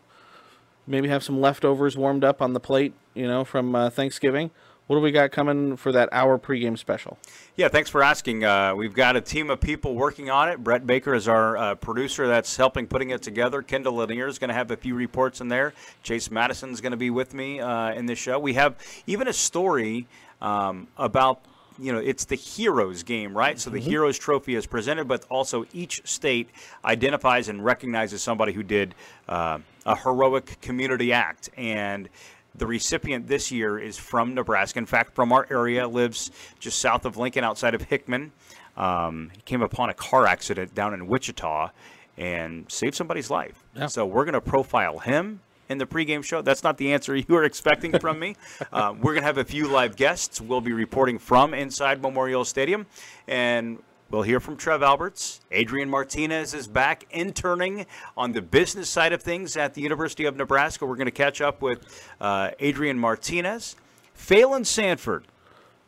maybe 0.86 1.10
have 1.10 1.24
some 1.24 1.40
leftovers 1.40 1.96
warmed 1.96 2.24
up 2.24 2.42
on 2.42 2.54
the 2.54 2.60
plate. 2.60 2.94
You 3.14 3.28
know, 3.28 3.44
from 3.46 3.76
uh, 3.76 3.90
Thanksgiving. 3.90 4.52
What 4.88 4.96
do 4.96 5.02
we 5.02 5.12
got 5.12 5.34
coming 5.34 5.76
for 5.76 5.92
that 5.92 6.08
hour 6.14 6.40
pregame 6.40 6.78
special? 6.78 7.18
Yeah, 7.58 7.68
thanks 7.68 7.90
for 7.90 8.02
asking. 8.02 8.46
Uh, 8.46 8.74
we've 8.74 8.94
got 8.94 9.18
a 9.18 9.22
team 9.22 9.50
of 9.50 9.60
people 9.60 9.96
working 9.96 10.30
on 10.30 10.48
it. 10.48 10.64
Brett 10.64 10.88
Baker 10.88 11.14
is 11.14 11.28
our 11.28 11.58
uh, 11.58 11.76
producer 11.76 12.26
that's 12.26 12.56
helping 12.56 12.88
putting 12.88 13.10
it 13.10 13.22
together. 13.22 13.62
Kendall 13.62 13.96
Lanier 13.96 14.28
is 14.28 14.40
going 14.40 14.48
to 14.48 14.54
have 14.54 14.72
a 14.72 14.78
few 14.78 14.96
reports 14.96 15.42
in 15.42 15.50
there. 15.50 15.74
Chase 16.04 16.32
Madison 16.32 16.70
is 16.70 16.80
going 16.80 16.92
to 16.92 16.98
be 16.98 17.10
with 17.10 17.34
me 17.34 17.60
uh, 17.60 17.92
in 17.96 18.06
this 18.06 18.18
show. 18.18 18.40
We 18.40 18.54
have 18.54 18.78
even 19.08 19.28
a 19.28 19.34
story 19.34 20.08
um, 20.42 20.88
about 20.98 21.42
you 21.80 21.92
know 21.92 22.00
it's 22.00 22.26
the 22.26 22.36
heroes 22.36 23.04
game 23.04 23.38
right 23.38 23.60
so 23.60 23.70
the 23.70 23.80
heroes 23.80 24.18
trophy 24.18 24.56
is 24.56 24.66
presented 24.66 25.08
but 25.08 25.24
also 25.30 25.64
each 25.74 26.02
state 26.06 26.50
identifies 26.84 27.50
and 27.50 27.64
recognizes 27.64 28.20
somebody 28.20 28.52
who 28.52 28.64
did 28.64 28.96
uh, 29.30 29.60
a 29.86 29.96
heroic 29.96 30.60
community 30.60 31.14
act 31.14 31.52
and 31.56 32.10
the 32.58 32.68
recipient 32.68 33.28
this 33.28 33.52
year 33.52 33.78
is 33.78 33.98
from 33.98 34.34
Nebraska. 34.34 34.80
In 34.80 34.86
fact, 34.86 35.16
from 35.16 35.32
our 35.32 35.48
area, 35.50 35.88
lives 35.88 36.32
just 36.60 36.80
south 36.80 37.06
of 37.06 37.18
Lincoln, 37.18 37.44
outside 37.44 37.76
of 37.76 37.84
Hickman. 37.84 38.32
Um, 38.76 39.32
he 39.34 39.42
came 39.42 39.62
upon 39.62 39.90
a 39.90 39.94
car 39.94 40.26
accident 40.28 40.76
down 40.76 40.94
in 40.94 41.08
Wichita 41.08 41.72
and 42.18 42.70
saved 42.72 42.96
somebody's 42.96 43.30
life. 43.30 43.64
Yeah. 43.76 43.88
So 43.88 44.06
we're 44.06 44.26
going 44.26 44.34
to 44.34 44.42
profile 44.42 45.00
him 45.00 45.42
in 45.70 45.78
the 45.78 45.86
pregame 45.86 46.24
show. 46.24 46.42
That's 46.42 46.64
not 46.64 46.78
the 46.78 46.94
answer 46.94 47.16
you 47.16 47.26
were 47.28 47.44
expecting 47.44 47.98
from 48.00 48.20
me. 48.20 48.36
um, 48.72 49.00
we're 49.00 49.14
going 49.14 49.22
to 49.22 49.28
have 49.28 49.38
a 49.38 49.46
few 49.46 49.68
live 49.68 49.96
guests. 49.96 50.42
We'll 50.42 50.62
be 50.62 50.74
reporting 50.74 51.20
from 51.20 51.54
inside 51.54 52.02
Memorial 52.02 52.46
Stadium, 52.46 52.86
and 53.28 53.80
We'll 54.10 54.22
hear 54.22 54.40
from 54.40 54.56
Trev 54.56 54.82
Alberts. 54.84 55.42
Adrian 55.52 55.90
Martinez 55.90 56.54
is 56.54 56.66
back 56.66 57.06
interning 57.12 57.86
on 58.16 58.32
the 58.32 58.42
business 58.42 58.90
side 58.90 59.12
of 59.12 59.22
things 59.22 59.58
at 59.58 59.74
the 59.74 59.82
University 59.82 60.24
of 60.24 60.38
Nebraska. 60.38 60.86
We're 60.86 60.96
going 60.96 61.06
to 61.06 61.12
catch 61.12 61.42
up 61.42 61.62
with 61.62 62.10
uh, 62.22 62.52
Adrian 62.60 62.98
Martinez. 62.98 63.76
Phalen 64.18 64.66
Sanford. 64.66 65.26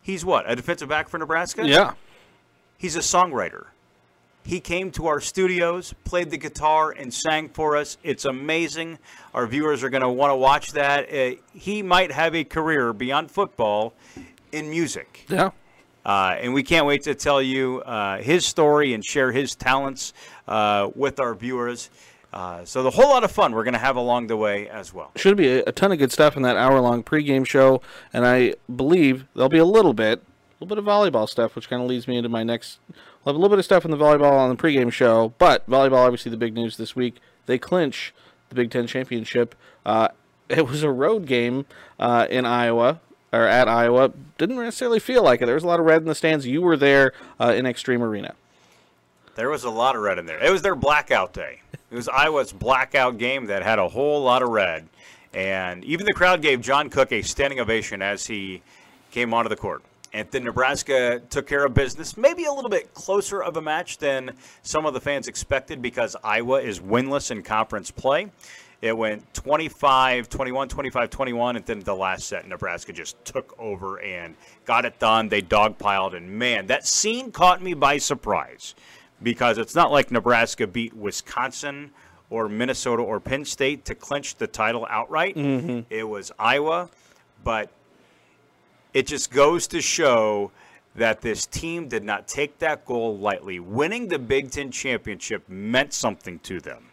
He's 0.02 0.26
what? 0.26 0.50
A 0.52 0.56
defensive 0.56 0.90
back 0.90 1.08
for 1.08 1.18
Nebraska? 1.18 1.66
Yeah. 1.66 1.94
He's 2.78 2.98
a 2.98 3.00
songwriter. 3.00 3.68
He 4.44 4.60
came 4.60 4.92
to 4.92 5.08
our 5.08 5.22
studios, 5.22 5.94
played 6.04 6.30
the 6.30 6.38
guitar, 6.38 6.92
and 6.92 7.14
sang 7.14 7.50
for 7.50 7.78
us. 7.78 7.98
It's 8.04 8.26
amazing. 8.26 9.00
Our 9.34 9.48
viewers 9.48 9.82
are 9.82 9.90
going 9.90 10.02
to 10.02 10.10
want 10.10 10.32
to 10.32 10.36
watch 10.36 10.74
that. 10.74 11.14
Uh, 11.14 11.36
he 11.54 11.82
might 11.84 12.12
have 12.12 12.36
a 12.36 12.44
career 12.44 12.92
beyond 12.92 13.32
football 13.32 13.94
in 14.52 14.70
music. 14.70 15.26
Yeah. 15.30 15.52
Uh, 16.10 16.36
and 16.42 16.56
we 16.56 16.64
can't 16.64 16.88
wait 16.88 17.04
to 17.04 17.14
tell 17.14 17.40
you 17.40 17.82
uh, 17.82 18.18
his 18.18 18.44
story 18.44 18.96
and 18.96 19.06
share 19.06 19.32
his 19.32 19.54
talents 19.54 20.12
uh, 20.48 20.90
with 20.96 21.20
our 21.20 21.36
viewers. 21.36 21.92
Uh, 22.34 22.66
so, 22.66 22.82
the 22.82 22.90
whole 22.90 23.10
lot 23.10 23.24
of 23.24 23.32
fun 23.32 23.52
we're 23.52 23.64
going 23.64 23.76
to 23.76 23.80
have 23.80 23.96
along 23.96 24.26
the 24.26 24.36
way 24.36 24.68
as 24.70 24.92
well. 24.92 25.12
Should 25.16 25.38
be 25.38 25.60
a, 25.60 25.66
a 25.68 25.72
ton 25.72 25.92
of 25.92 26.00
good 26.00 26.12
stuff 26.12 26.36
in 26.36 26.42
that 26.42 26.58
hour 26.58 26.80
long 26.80 27.04
pregame 27.04 27.46
show, 27.46 27.84
and 28.12 28.26
I 28.26 28.56
believe 28.76 29.28
there'll 29.36 29.50
be 29.50 29.60
a 29.60 29.66
little 29.66 29.94
bit, 29.94 30.18
a 30.18 30.66
little 30.66 30.76
bit 30.76 30.80
of 30.80 30.86
volleyball 30.86 31.30
stuff, 31.30 31.56
which 31.56 31.70
kind 31.70 31.80
of 31.80 31.88
leads 31.88 32.08
me 32.08 32.18
into 32.18 32.30
my 32.30 32.42
next. 32.42 32.80
We'll 32.88 33.34
have 33.34 33.36
a 33.36 33.40
little 33.40 33.56
bit 33.56 33.60
of 33.60 33.66
stuff 33.66 33.86
in 33.86 33.92
the 33.92 33.98
volleyball 33.98 34.32
on 34.32 34.50
the 34.50 34.56
pregame 34.56 34.92
show, 34.92 35.36
but 35.38 35.70
volleyball, 35.70 36.08
obviously, 36.08 36.32
the 36.32 36.38
big 36.38 36.56
news 36.56 36.78
this 36.78 36.96
week. 36.96 37.18
They 37.46 37.60
clinch 37.60 38.16
the 38.50 38.56
Big 38.56 38.72
Ten 38.72 38.88
championship. 38.88 39.54
Uh, 39.86 40.08
it 40.50 40.68
was 40.68 40.82
a 40.82 40.90
road 40.90 41.28
game 41.28 41.68
uh, 42.00 42.26
in 42.32 42.48
Iowa 42.48 43.00
or 43.32 43.44
at 43.46 43.68
Iowa. 43.68 44.12
Didn't 44.38 44.58
necessarily 44.58 45.00
feel 45.00 45.24
like 45.24 45.42
it. 45.42 45.46
There 45.46 45.56
was 45.56 45.64
a 45.64 45.68
lot 45.68 45.80
of 45.80 45.86
red 45.86 46.02
in 46.02 46.08
the 46.08 46.16
stands. 46.16 46.46
You 46.46 46.62
were 46.62 46.78
there 46.78 47.14
uh, 47.40 47.54
in 47.56 47.66
Xtream 47.66 48.02
Arena. 48.02 48.36
There 49.36 49.50
was 49.50 49.64
a 49.64 49.70
lot 49.70 49.96
of 49.96 50.02
red 50.02 50.18
in 50.18 50.26
there. 50.26 50.44
It 50.44 50.52
was 50.52 50.62
their 50.62 50.76
blackout 50.76 51.34
day. 51.34 51.62
It 51.92 51.96
was 51.96 52.10
Iowa's 52.10 52.52
blackout 52.52 53.18
game 53.18 53.46
that 53.46 53.64
had 53.64 53.80
a 53.80 53.88
whole 53.88 54.22
lot 54.22 54.44
of 54.44 54.50
red. 54.50 54.88
And 55.34 55.84
even 55.86 56.06
the 56.06 56.14
crowd 56.14 56.42
gave 56.42 56.62
John 56.62 56.90
Cook 56.90 57.12
a 57.12 57.22
standing 57.22 57.60
ovation 57.60 58.02
as 58.02 58.28
he 58.28 58.62
came 59.12 59.34
onto 59.34 59.50
the 59.50 59.56
court. 59.56 59.84
And 60.12 60.28
then 60.32 60.44
Nebraska 60.44 61.22
took 61.30 61.48
care 61.48 61.66
of 61.66 61.76
business, 61.76 62.18
maybe 62.18 62.46
a 62.46 62.52
little 62.52 62.70
bit 62.70 62.94
closer 62.96 63.44
of 63.44 63.58
a 63.58 63.62
match 63.62 64.00
than 64.00 64.32
some 64.64 64.88
of 64.88 64.96
the 64.96 65.00
fans 65.00 65.28
expected 65.28 65.82
because 65.82 66.16
Iowa 66.24 66.62
is 66.62 66.80
winless 66.80 67.30
in 67.30 67.44
conference 67.44 67.92
play. 67.92 68.32
It 68.82 68.98
went 68.98 69.34
25 69.34 70.30
21, 70.30 70.70
25 70.70 71.10
21, 71.10 71.56
and 71.58 71.66
then 71.66 71.80
the 71.82 71.96
last 71.96 72.28
set, 72.28 72.48
Nebraska 72.48 72.94
just 72.94 73.24
took 73.26 73.54
over 73.60 74.00
and 74.00 74.36
got 74.66 74.86
it 74.86 75.00
done. 75.00 75.28
They 75.28 75.42
dogpiled, 75.42 76.16
and 76.16 76.30
man, 76.30 76.68
that 76.68 76.88
scene 76.88 77.32
caught 77.32 77.62
me 77.62 77.74
by 77.74 77.98
surprise 77.98 78.76
because 79.22 79.58
it's 79.58 79.76
not 79.76 79.92
like 79.92 80.12
Nebraska 80.12 80.66
beat 80.66 80.94
Wisconsin 80.94 81.92
or 82.30 82.48
Minnesota 82.48 83.02
or 83.02 83.20
Penn 83.20 83.44
State 83.44 83.86
to 83.86 83.96
clinch 83.96 84.36
the 84.36 84.48
title 84.48 84.88
outright. 84.90 85.36
Mm-hmm. 85.36 85.82
It 85.90 86.08
was 86.08 86.32
Iowa, 86.40 86.90
but 87.44 87.70
it 88.94 89.08
just 89.08 89.32
goes 89.32 89.68
to 89.68 89.82
show 89.82 90.52
that 90.96 91.22
this 91.22 91.46
team 91.46 91.88
did 91.88 92.04
not 92.04 92.28
take 92.28 92.60
that 92.60 92.86
goal 92.86 93.18
lightly. 93.18 93.60
Winning 93.60 94.08
the 94.08 94.20
Big 94.20 94.52
Ten 94.52 94.72
championship 94.72 95.48
meant 95.50 95.94
something 95.94 96.40
to 96.40 96.60
them. 96.60 96.86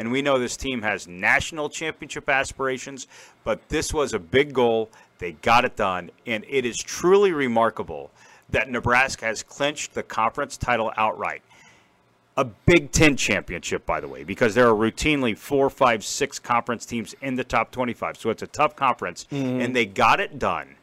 And 0.00 0.10
we 0.10 0.22
know 0.22 0.38
this 0.38 0.56
team 0.56 0.80
has 0.80 1.06
national 1.06 1.68
championship 1.68 2.30
aspirations, 2.30 3.06
but 3.44 3.68
this 3.68 3.92
was 3.92 4.14
a 4.14 4.18
big 4.18 4.54
goal. 4.54 4.88
They 5.18 5.32
got 5.32 5.66
it 5.66 5.76
done. 5.76 6.10
And 6.26 6.42
it 6.48 6.64
is 6.64 6.78
truly 6.78 7.32
remarkable 7.32 8.10
that 8.48 8.70
Nebraska 8.70 9.26
has 9.26 9.42
clinched 9.42 9.92
the 9.92 10.02
conference 10.02 10.56
title 10.56 10.90
outright. 10.96 11.42
A 12.38 12.46
Big 12.46 12.92
Ten 12.92 13.14
championship, 13.14 13.84
by 13.84 14.00
the 14.00 14.08
way, 14.08 14.24
because 14.24 14.54
there 14.54 14.66
are 14.68 14.74
routinely 14.74 15.36
four, 15.36 15.68
five, 15.68 16.02
six 16.02 16.38
conference 16.38 16.86
teams 16.86 17.14
in 17.20 17.34
the 17.34 17.44
top 17.44 17.70
25. 17.70 18.16
So 18.16 18.30
it's 18.30 18.42
a 18.42 18.46
tough 18.46 18.74
conference. 18.74 19.26
Mm-hmm. 19.30 19.60
And 19.60 19.76
they 19.76 19.84
got 19.84 20.18
it 20.18 20.38
done 20.38 20.76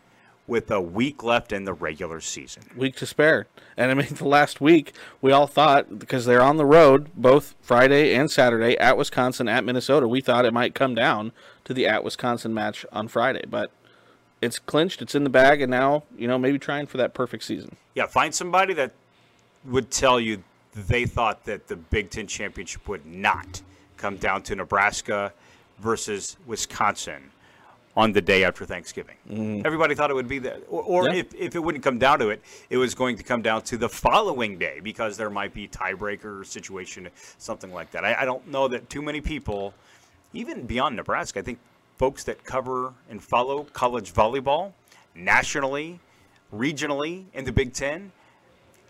with 0.47 0.71
a 0.71 0.79
week 0.79 1.23
left 1.23 1.51
in 1.51 1.65
the 1.65 1.73
regular 1.73 2.21
season. 2.21 2.63
Week 2.75 2.95
to 2.95 3.05
spare. 3.05 3.47
And 3.75 3.91
I 3.91 3.93
mean, 3.93 4.07
the 4.15 4.27
last 4.27 4.61
week, 4.61 4.93
we 5.21 5.31
all 5.31 5.47
thought, 5.47 5.99
because 5.99 6.25
they're 6.25 6.41
on 6.41 6.57
the 6.57 6.65
road 6.65 7.09
both 7.15 7.55
Friday 7.61 8.15
and 8.15 8.31
Saturday 8.31 8.77
at 8.77 8.97
Wisconsin, 8.97 9.49
at 9.49 9.65
Minnesota, 9.65 10.07
we 10.07 10.21
thought 10.21 10.45
it 10.45 10.53
might 10.53 10.73
come 10.73 10.95
down 10.95 11.33
to 11.65 11.73
the 11.73 11.85
at 11.85 12.03
Wisconsin 12.03 12.53
match 12.53 12.85
on 12.91 13.09
Friday. 13.09 13.43
But 13.47 13.71
it's 14.41 14.57
clinched, 14.57 15.01
it's 15.01 15.15
in 15.15 15.25
the 15.25 15.29
bag, 15.29 15.61
and 15.61 15.69
now, 15.69 16.03
you 16.17 16.27
know, 16.27 16.37
maybe 16.37 16.57
trying 16.57 16.87
for 16.87 16.97
that 16.97 17.13
perfect 17.13 17.43
season. 17.43 17.75
Yeah, 17.93 18.05
find 18.05 18.33
somebody 18.33 18.73
that 18.75 18.93
would 19.65 19.91
tell 19.91 20.19
you 20.19 20.43
they 20.73 21.05
thought 21.05 21.43
that 21.45 21.67
the 21.67 21.75
Big 21.75 22.09
Ten 22.09 22.27
championship 22.27 22.87
would 22.87 23.05
not 23.05 23.61
come 23.97 24.15
down 24.17 24.43
to 24.43 24.55
Nebraska 24.55 25.33
versus 25.79 26.37
Wisconsin 26.45 27.31
on 27.97 28.11
the 28.11 28.21
day 28.21 28.43
after 28.43 28.63
Thanksgiving. 28.63 29.15
Mm. 29.27 29.65
Everybody 29.65 29.95
thought 29.95 30.11
it 30.11 30.13
would 30.13 30.27
be 30.27 30.37
that. 30.39 30.61
Or, 30.69 30.83
or 30.83 31.09
yeah. 31.09 31.15
if, 31.15 31.33
if 31.33 31.55
it 31.55 31.59
wouldn't 31.59 31.83
come 31.83 31.97
down 31.97 32.19
to 32.19 32.29
it, 32.29 32.43
it 32.69 32.77
was 32.77 32.93
going 32.93 33.17
to 33.17 33.23
come 33.23 33.41
down 33.41 33.63
to 33.63 33.77
the 33.77 33.89
following 33.89 34.59
day 34.59 34.79
because 34.83 35.17
there 35.17 35.31
might 35.31 35.51
be 35.51 35.67
tiebreaker 35.67 36.45
situation, 36.45 37.09
something 37.39 37.73
like 37.73 37.89
that. 37.91 38.05
I, 38.05 38.21
I 38.21 38.25
don't 38.25 38.47
know 38.47 38.67
that 38.67 38.87
too 38.91 39.01
many 39.01 39.19
people, 39.19 39.73
even 40.31 40.67
beyond 40.67 40.95
Nebraska, 40.95 41.39
I 41.39 41.41
think 41.41 41.57
folks 41.97 42.23
that 42.25 42.43
cover 42.43 42.93
and 43.09 43.21
follow 43.21 43.63
college 43.73 44.13
volleyball 44.13 44.73
nationally, 45.15 45.99
regionally, 46.53 47.25
in 47.33 47.45
the 47.45 47.51
Big 47.51 47.73
Ten, 47.73 48.11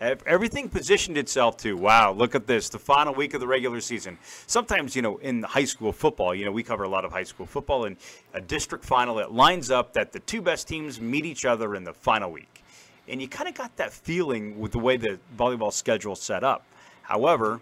Everything 0.00 0.68
positioned 0.68 1.18
itself 1.18 1.56
to, 1.56 1.76
wow, 1.76 2.12
look 2.12 2.36
at 2.36 2.46
this, 2.46 2.68
the 2.68 2.78
final 2.78 3.12
week 3.12 3.34
of 3.34 3.40
the 3.40 3.46
regular 3.48 3.80
season. 3.80 4.16
Sometimes, 4.46 4.94
you 4.94 5.02
know, 5.02 5.16
in 5.16 5.42
high 5.42 5.64
school 5.64 5.92
football, 5.92 6.32
you 6.32 6.44
know, 6.44 6.52
we 6.52 6.62
cover 6.62 6.84
a 6.84 6.88
lot 6.88 7.04
of 7.04 7.10
high 7.10 7.24
school 7.24 7.46
football, 7.46 7.84
and 7.84 7.96
a 8.32 8.40
district 8.40 8.84
final, 8.84 9.18
it 9.18 9.32
lines 9.32 9.72
up 9.72 9.92
that 9.94 10.12
the 10.12 10.20
two 10.20 10.40
best 10.40 10.68
teams 10.68 11.00
meet 11.00 11.26
each 11.26 11.44
other 11.44 11.74
in 11.74 11.82
the 11.82 11.92
final 11.92 12.30
week. 12.30 12.62
And 13.08 13.20
you 13.20 13.26
kind 13.26 13.48
of 13.48 13.56
got 13.56 13.76
that 13.76 13.92
feeling 13.92 14.60
with 14.60 14.70
the 14.70 14.78
way 14.78 14.96
the 14.98 15.18
volleyball 15.36 15.72
schedule 15.72 16.14
set 16.14 16.44
up. 16.44 16.64
However, 17.02 17.60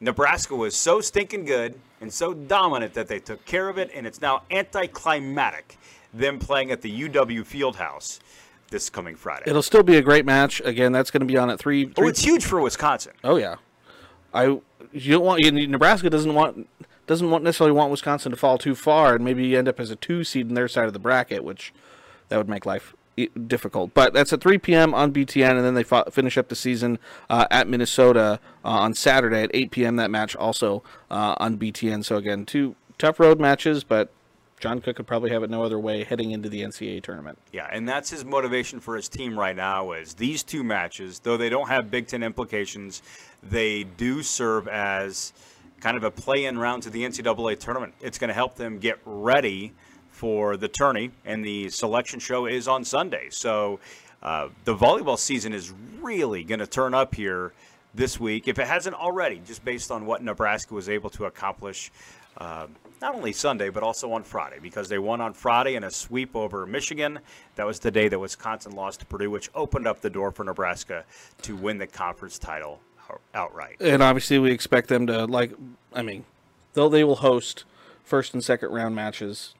Nebraska 0.00 0.54
was 0.54 0.74
so 0.74 1.02
stinking 1.02 1.44
good 1.44 1.78
and 2.00 2.10
so 2.10 2.32
dominant 2.32 2.94
that 2.94 3.06
they 3.06 3.18
took 3.18 3.44
care 3.44 3.68
of 3.68 3.76
it, 3.76 3.90
and 3.94 4.06
it's 4.06 4.22
now 4.22 4.44
anticlimactic, 4.50 5.76
them 6.14 6.38
playing 6.38 6.70
at 6.70 6.80
the 6.80 7.08
UW 7.08 7.40
Fieldhouse 7.44 8.20
this 8.70 8.90
coming 8.90 9.16
Friday. 9.16 9.44
It'll 9.46 9.62
still 9.62 9.82
be 9.82 9.96
a 9.96 10.02
great 10.02 10.24
match. 10.24 10.60
Again, 10.64 10.92
that's 10.92 11.10
going 11.10 11.20
to 11.20 11.26
be 11.26 11.36
on 11.36 11.50
at 11.50 11.58
three. 11.58 11.86
three 11.86 12.06
oh, 12.06 12.08
it's 12.08 12.24
huge 12.24 12.44
for 12.44 12.60
Wisconsin. 12.60 13.12
Oh 13.24 13.36
yeah, 13.36 13.56
I 14.32 14.44
you 14.92 15.12
don't 15.12 15.24
want 15.24 15.42
Nebraska 15.42 16.10
doesn't 16.10 16.34
want 16.34 16.68
doesn't 17.06 17.30
want 17.30 17.44
necessarily 17.44 17.72
want 17.72 17.90
Wisconsin 17.90 18.30
to 18.32 18.36
fall 18.36 18.58
too 18.58 18.74
far 18.74 19.14
and 19.14 19.24
maybe 19.24 19.56
end 19.56 19.68
up 19.68 19.78
as 19.78 19.90
a 19.90 19.96
two 19.96 20.24
seed 20.24 20.48
in 20.48 20.54
their 20.54 20.68
side 20.68 20.86
of 20.86 20.92
the 20.92 20.98
bracket, 20.98 21.44
which 21.44 21.72
that 22.28 22.36
would 22.36 22.48
make 22.48 22.66
life 22.66 22.94
difficult. 23.46 23.94
But 23.94 24.12
that's 24.12 24.32
at 24.32 24.40
3 24.40 24.58
p.m. 24.58 24.94
on 24.94 25.12
BTN, 25.12 25.52
and 25.52 25.64
then 25.64 25.74
they 25.74 25.84
finish 26.10 26.36
up 26.36 26.48
the 26.48 26.56
season 26.56 26.98
uh, 27.30 27.46
at 27.50 27.68
Minnesota 27.68 28.40
uh, 28.64 28.68
on 28.68 28.94
Saturday 28.94 29.42
at 29.42 29.50
8 29.54 29.70
p.m. 29.70 29.96
That 29.96 30.10
match 30.10 30.36
also 30.36 30.82
uh, 31.10 31.34
on 31.38 31.58
BTN. 31.58 32.04
So 32.04 32.16
again, 32.16 32.44
two 32.44 32.76
tough 32.98 33.18
road 33.20 33.40
matches, 33.40 33.84
but 33.84 34.10
John 34.58 34.80
Cook 34.80 34.96
could 34.96 35.06
probably 35.06 35.30
have 35.30 35.42
it 35.42 35.50
no 35.50 35.62
other 35.62 35.78
way 35.78 36.02
heading 36.02 36.30
into 36.30 36.48
the 36.48 36.62
NCAA 36.62 37.02
tournament. 37.02 37.38
Yeah, 37.52 37.68
and 37.70 37.86
that's 37.86 38.10
his 38.10 38.24
motivation 38.24 38.80
for 38.80 38.96
his 38.96 39.08
team 39.08 39.38
right 39.38 39.54
now 39.54 39.92
is 39.92 40.14
these 40.14 40.42
two 40.42 40.64
matches, 40.64 41.18
though 41.18 41.36
they 41.36 41.50
don't 41.50 41.68
have 41.68 41.90
Big 41.90 42.06
Ten 42.06 42.22
implications, 42.22 43.02
they 43.42 43.84
do 43.84 44.22
serve 44.22 44.66
as 44.66 45.34
kind 45.80 45.96
of 45.96 46.04
a 46.04 46.10
play-in 46.10 46.58
round 46.58 46.82
to 46.84 46.90
the 46.90 47.02
NCAA 47.02 47.58
tournament. 47.58 47.92
It's 48.00 48.18
going 48.18 48.28
to 48.28 48.34
help 48.34 48.56
them 48.56 48.78
get 48.78 48.98
ready 49.04 49.74
for 50.10 50.56
the 50.56 50.68
tourney, 50.68 51.10
and 51.26 51.44
the 51.44 51.68
selection 51.68 52.18
show 52.18 52.46
is 52.46 52.66
on 52.66 52.82
Sunday. 52.84 53.28
So 53.30 53.78
uh, 54.22 54.48
the 54.64 54.74
volleyball 54.74 55.18
season 55.18 55.52
is 55.52 55.74
really 56.00 56.42
going 56.42 56.60
to 56.60 56.66
turn 56.66 56.94
up 56.94 57.14
here 57.14 57.52
this 57.94 58.18
week, 58.18 58.48
if 58.48 58.58
it 58.58 58.66
hasn't 58.66 58.96
already, 58.96 59.42
just 59.46 59.64
based 59.64 59.90
on 59.90 60.06
what 60.06 60.22
Nebraska 60.22 60.72
was 60.72 60.88
able 60.88 61.10
to 61.10 61.26
accomplish. 61.26 61.90
Uh, 62.38 62.66
not 63.00 63.14
only 63.14 63.32
Sunday, 63.32 63.68
but 63.68 63.82
also 63.82 64.12
on 64.12 64.22
Friday, 64.22 64.58
because 64.60 64.88
they 64.88 64.98
won 64.98 65.20
on 65.20 65.32
Friday 65.32 65.74
in 65.74 65.84
a 65.84 65.90
sweep 65.90 66.34
over 66.34 66.66
Michigan. 66.66 67.18
That 67.56 67.66
was 67.66 67.78
the 67.78 67.90
day 67.90 68.08
that 68.08 68.18
Wisconsin 68.18 68.72
lost 68.72 69.00
to 69.00 69.06
Purdue, 69.06 69.30
which 69.30 69.50
opened 69.54 69.86
up 69.86 70.00
the 70.00 70.10
door 70.10 70.30
for 70.32 70.44
Nebraska 70.44 71.04
to 71.42 71.56
win 71.56 71.78
the 71.78 71.86
conference 71.86 72.38
title 72.38 72.80
outright. 73.34 73.76
And 73.80 74.02
obviously, 74.02 74.38
we 74.38 74.50
expect 74.50 74.88
them 74.88 75.06
to, 75.06 75.26
like, 75.26 75.52
I 75.92 76.02
mean, 76.02 76.24
though 76.72 76.88
they 76.88 77.04
will 77.04 77.16
host 77.16 77.64
first 78.02 78.34
and 78.34 78.42
second 78.42 78.70
round 78.70 78.94
matches, 78.94 79.54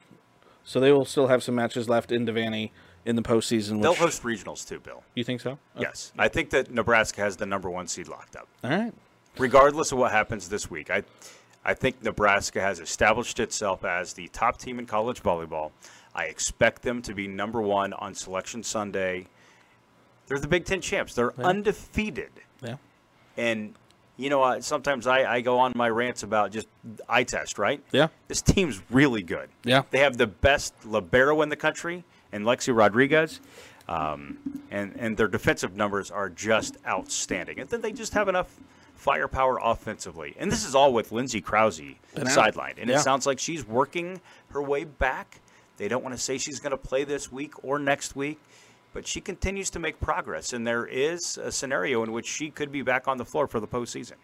so 0.63 0.79
they 0.79 0.91
will 0.91 1.05
still 1.05 1.27
have 1.27 1.43
some 1.43 1.55
matches 1.55 1.87
left 1.87 2.11
in 2.11 2.25
Devaney 2.25 2.71
in 3.05 3.15
the 3.15 3.21
postseason. 3.21 3.81
They'll 3.81 3.93
host 3.93 4.23
regionals 4.23 4.67
too, 4.67 4.79
Bill. 4.79 5.03
You 5.15 5.23
think 5.23 5.39
so? 5.39 5.51
Okay. 5.51 5.81
Yes, 5.81 6.11
I 6.17 6.27
think 6.27 6.49
that 6.49 6.71
Nebraska 6.71 7.21
has 7.21 7.37
the 7.37 7.45
number 7.45 7.69
one 7.69 7.87
seed 7.87 8.09
locked 8.09 8.35
up. 8.35 8.47
All 8.63 8.69
right. 8.69 8.93
Regardless 9.37 9.91
of 9.91 9.99
what 9.99 10.11
happens 10.11 10.49
this 10.49 10.69
week, 10.69 10.89
I 10.89 11.03
I 11.67 11.73
think 11.73 12.01
Nebraska 12.01 12.61
has 12.61 12.79
established 12.79 13.41
itself 13.41 13.83
as 13.83 14.13
the 14.13 14.29
top 14.29 14.57
team 14.57 14.79
in 14.79 14.85
college 14.85 15.21
volleyball. 15.21 15.71
I 16.15 16.23
expect 16.23 16.81
them 16.81 17.01
to 17.03 17.13
be 17.13 17.27
number 17.27 17.61
one 17.61 17.91
on 17.91 18.15
Selection 18.15 18.63
Sunday. 18.63 19.27
They're 20.27 20.39
the 20.39 20.47
Big 20.47 20.63
Ten 20.63 20.79
champs. 20.79 21.13
They're 21.13 21.33
yeah. 21.37 21.45
undefeated. 21.45 22.31
Yeah. 22.63 22.77
And 23.35 23.75
you 24.15 24.29
know, 24.29 24.41
uh, 24.41 24.61
sometimes 24.61 25.05
I, 25.05 25.31
I 25.31 25.41
go 25.41 25.59
on 25.59 25.73
my 25.75 25.89
rants 25.89 26.23
about 26.23 26.51
just 26.51 26.67
eye 27.07 27.23
test, 27.23 27.59
right? 27.59 27.83
Yeah. 27.91 28.07
This 28.29 28.41
team's 28.41 28.81
really 28.89 29.21
good. 29.21 29.49
Yeah. 29.63 29.83
They 29.91 29.99
have 29.99 30.17
the 30.17 30.25
best 30.25 30.73
libero 30.85 31.41
in 31.41 31.49
the 31.49 31.55
country, 31.55 32.03
and 32.31 32.45
Lexi 32.45 32.75
Rodriguez. 32.75 33.41
Um, 33.89 34.63
and, 34.69 34.95
and 34.97 35.15
their 35.15 35.29
defensive 35.29 35.75
numbers 35.75 36.11
are 36.11 36.29
just 36.29 36.75
outstanding. 36.85 37.59
And 37.59 37.69
then 37.69 37.79
they 37.79 37.93
just 37.93 38.13
have 38.13 38.27
enough 38.27 38.53
firepower 38.97 39.59
offensively. 39.63 40.35
And 40.37 40.51
this 40.51 40.65
is 40.65 40.75
all 40.75 40.91
with 40.91 41.11
Lindsay 41.11 41.41
Krause 41.41 41.81
sidelined. 42.15 42.79
And 42.79 42.89
yeah. 42.89 42.97
it 42.97 43.01
sounds 43.01 43.25
like 43.25 43.39
she's 43.39 43.65
working 43.65 44.19
her 44.49 44.61
way 44.61 44.83
back. 44.83 45.39
They 45.77 45.87
don't 45.87 46.03
want 46.03 46.15
to 46.15 46.21
say 46.21 46.37
she's 46.37 46.59
going 46.59 46.71
to 46.71 46.77
play 46.77 47.03
this 47.03 47.31
week 47.31 47.63
or 47.63 47.77
next 47.77 48.15
week, 48.15 48.39
but 48.93 49.05
she 49.05 49.21
continues 49.21 49.69
to 49.71 49.79
make 49.79 49.99
progress. 49.99 50.53
And 50.53 50.65
there 50.65 50.85
is 50.85 51.37
a 51.37 51.51
scenario 51.51 52.03
in 52.03 52.11
which 52.11 52.25
she 52.25 52.49
could 52.49 52.71
be 52.71 52.81
back 52.81 53.07
on 53.07 53.17
the 53.17 53.25
floor 53.25 53.47
for 53.47 53.59
the 53.59 53.67
postseason. 53.67 54.15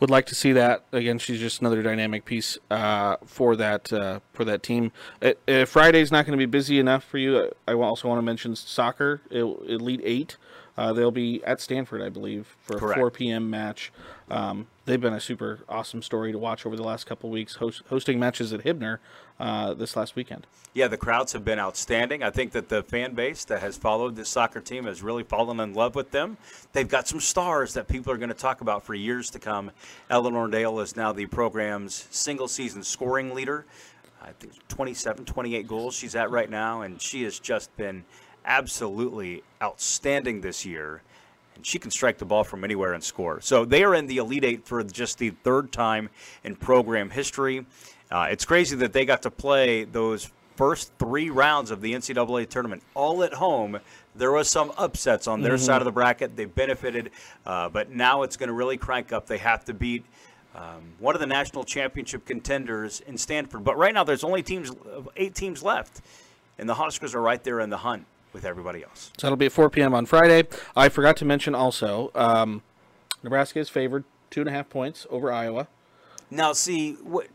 Would 0.00 0.10
like 0.10 0.26
to 0.26 0.34
see 0.34 0.52
that 0.52 0.86
again. 0.90 1.18
She's 1.18 1.38
just 1.38 1.60
another 1.60 1.82
dynamic 1.82 2.24
piece 2.24 2.56
uh, 2.70 3.16
for 3.26 3.56
that 3.56 3.92
uh, 3.92 4.20
for 4.32 4.44
that 4.46 4.62
team. 4.62 4.90
Uh, 5.20 5.32
uh 5.46 5.66
Friday's 5.66 6.10
not 6.10 6.24
going 6.24 6.32
to 6.32 6.38
be 6.38 6.46
busy 6.46 6.78
enough 6.78 7.04
for 7.04 7.18
you. 7.18 7.52
I 7.68 7.74
also 7.74 8.08
want 8.08 8.18
to 8.18 8.22
mention 8.22 8.56
soccer, 8.56 9.20
Elite 9.30 10.00
Eight. 10.02 10.38
Uh, 10.76 10.92
they'll 10.92 11.10
be 11.10 11.42
at 11.44 11.60
Stanford, 11.60 12.02
I 12.02 12.08
believe, 12.08 12.56
for 12.62 12.78
Correct. 12.78 12.98
a 12.98 13.00
4 13.00 13.10
p.m. 13.10 13.50
match. 13.50 13.92
Um, 14.30 14.66
they've 14.84 15.00
been 15.00 15.12
a 15.12 15.20
super 15.20 15.60
awesome 15.68 16.02
story 16.02 16.32
to 16.32 16.38
watch 16.38 16.64
over 16.64 16.76
the 16.76 16.82
last 16.82 17.06
couple 17.06 17.30
weeks, 17.30 17.56
host, 17.56 17.82
hosting 17.88 18.18
matches 18.18 18.52
at 18.52 18.62
Hibner 18.64 18.98
uh, 19.38 19.74
this 19.74 19.96
last 19.96 20.16
weekend. 20.16 20.46
Yeah, 20.72 20.86
the 20.86 20.96
crowds 20.96 21.32
have 21.32 21.44
been 21.44 21.58
outstanding. 21.58 22.22
I 22.22 22.30
think 22.30 22.52
that 22.52 22.68
the 22.68 22.82
fan 22.84 23.14
base 23.14 23.44
that 23.46 23.60
has 23.60 23.76
followed 23.76 24.14
this 24.14 24.28
soccer 24.28 24.60
team 24.60 24.84
has 24.84 25.02
really 25.02 25.24
fallen 25.24 25.58
in 25.58 25.74
love 25.74 25.96
with 25.96 26.12
them. 26.12 26.36
They've 26.72 26.88
got 26.88 27.08
some 27.08 27.20
stars 27.20 27.74
that 27.74 27.88
people 27.88 28.12
are 28.12 28.18
going 28.18 28.28
to 28.28 28.34
talk 28.34 28.60
about 28.60 28.84
for 28.84 28.94
years 28.94 29.30
to 29.30 29.40
come. 29.40 29.72
Eleanor 30.08 30.46
Dale 30.46 30.78
is 30.80 30.94
now 30.96 31.12
the 31.12 31.26
program's 31.26 32.06
single 32.10 32.46
season 32.46 32.84
scoring 32.84 33.34
leader. 33.34 33.66
I 34.22 34.32
think 34.32 34.52
27, 34.68 35.24
28 35.24 35.66
goals 35.66 35.94
she's 35.94 36.14
at 36.14 36.30
right 36.30 36.48
now, 36.48 36.82
and 36.82 37.00
she 37.00 37.22
has 37.24 37.38
just 37.40 37.74
been 37.76 38.04
absolutely 38.44 39.42
outstanding 39.62 40.40
this 40.40 40.64
year. 40.64 41.02
And 41.54 41.66
she 41.66 41.78
can 41.78 41.90
strike 41.90 42.18
the 42.18 42.24
ball 42.24 42.44
from 42.44 42.64
anywhere 42.64 42.92
and 42.92 43.02
score. 43.02 43.40
So 43.40 43.64
they 43.64 43.84
are 43.84 43.94
in 43.94 44.06
the 44.06 44.18
Elite 44.18 44.44
Eight 44.44 44.66
for 44.66 44.82
just 44.82 45.18
the 45.18 45.30
third 45.30 45.72
time 45.72 46.10
in 46.44 46.56
program 46.56 47.10
history. 47.10 47.66
Uh, 48.10 48.28
it's 48.30 48.44
crazy 48.44 48.76
that 48.76 48.92
they 48.92 49.04
got 49.04 49.22
to 49.22 49.30
play 49.30 49.84
those 49.84 50.30
first 50.56 50.92
three 50.98 51.30
rounds 51.30 51.70
of 51.70 51.80
the 51.80 51.94
NCAA 51.94 52.48
tournament 52.48 52.82
all 52.94 53.22
at 53.22 53.32
home. 53.32 53.78
There 54.14 54.32
was 54.32 54.48
some 54.48 54.72
upsets 54.76 55.26
on 55.26 55.40
their 55.40 55.54
mm-hmm. 55.54 55.64
side 55.64 55.80
of 55.80 55.86
the 55.86 55.92
bracket. 55.92 56.36
They 56.36 56.44
benefited, 56.44 57.12
uh, 57.46 57.68
but 57.68 57.90
now 57.90 58.22
it's 58.22 58.36
going 58.36 58.48
to 58.48 58.52
really 58.52 58.76
crank 58.76 59.12
up. 59.12 59.26
They 59.26 59.38
have 59.38 59.64
to 59.66 59.74
beat 59.74 60.04
um, 60.54 60.92
one 60.98 61.14
of 61.14 61.20
the 61.20 61.26
national 61.26 61.64
championship 61.64 62.26
contenders 62.26 63.00
in 63.00 63.16
Stanford. 63.16 63.64
But 63.64 63.78
right 63.78 63.94
now, 63.94 64.04
there's 64.04 64.24
only 64.24 64.42
teams, 64.42 64.70
eight 65.16 65.34
teams 65.34 65.62
left, 65.62 66.02
and 66.58 66.68
the 66.68 66.74
Huskers 66.74 67.14
are 67.14 67.22
right 67.22 67.42
there 67.42 67.60
in 67.60 67.70
the 67.70 67.78
hunt 67.78 68.04
with 68.32 68.44
everybody 68.44 68.82
else. 68.82 69.10
So 69.18 69.26
that'll 69.26 69.36
be 69.36 69.46
at 69.46 69.52
4 69.52 69.70
p.m. 69.70 69.94
on 69.94 70.06
Friday. 70.06 70.48
I 70.76 70.88
forgot 70.88 71.16
to 71.18 71.24
mention 71.24 71.54
also, 71.54 72.10
um, 72.14 72.62
Nebraska 73.22 73.58
is 73.58 73.68
favored 73.68 74.04
two 74.30 74.40
and 74.40 74.48
a 74.48 74.52
half 74.52 74.68
points 74.68 75.06
over 75.10 75.32
Iowa. 75.32 75.68
Now, 76.30 76.52
see 76.52 76.92
what 76.94 77.26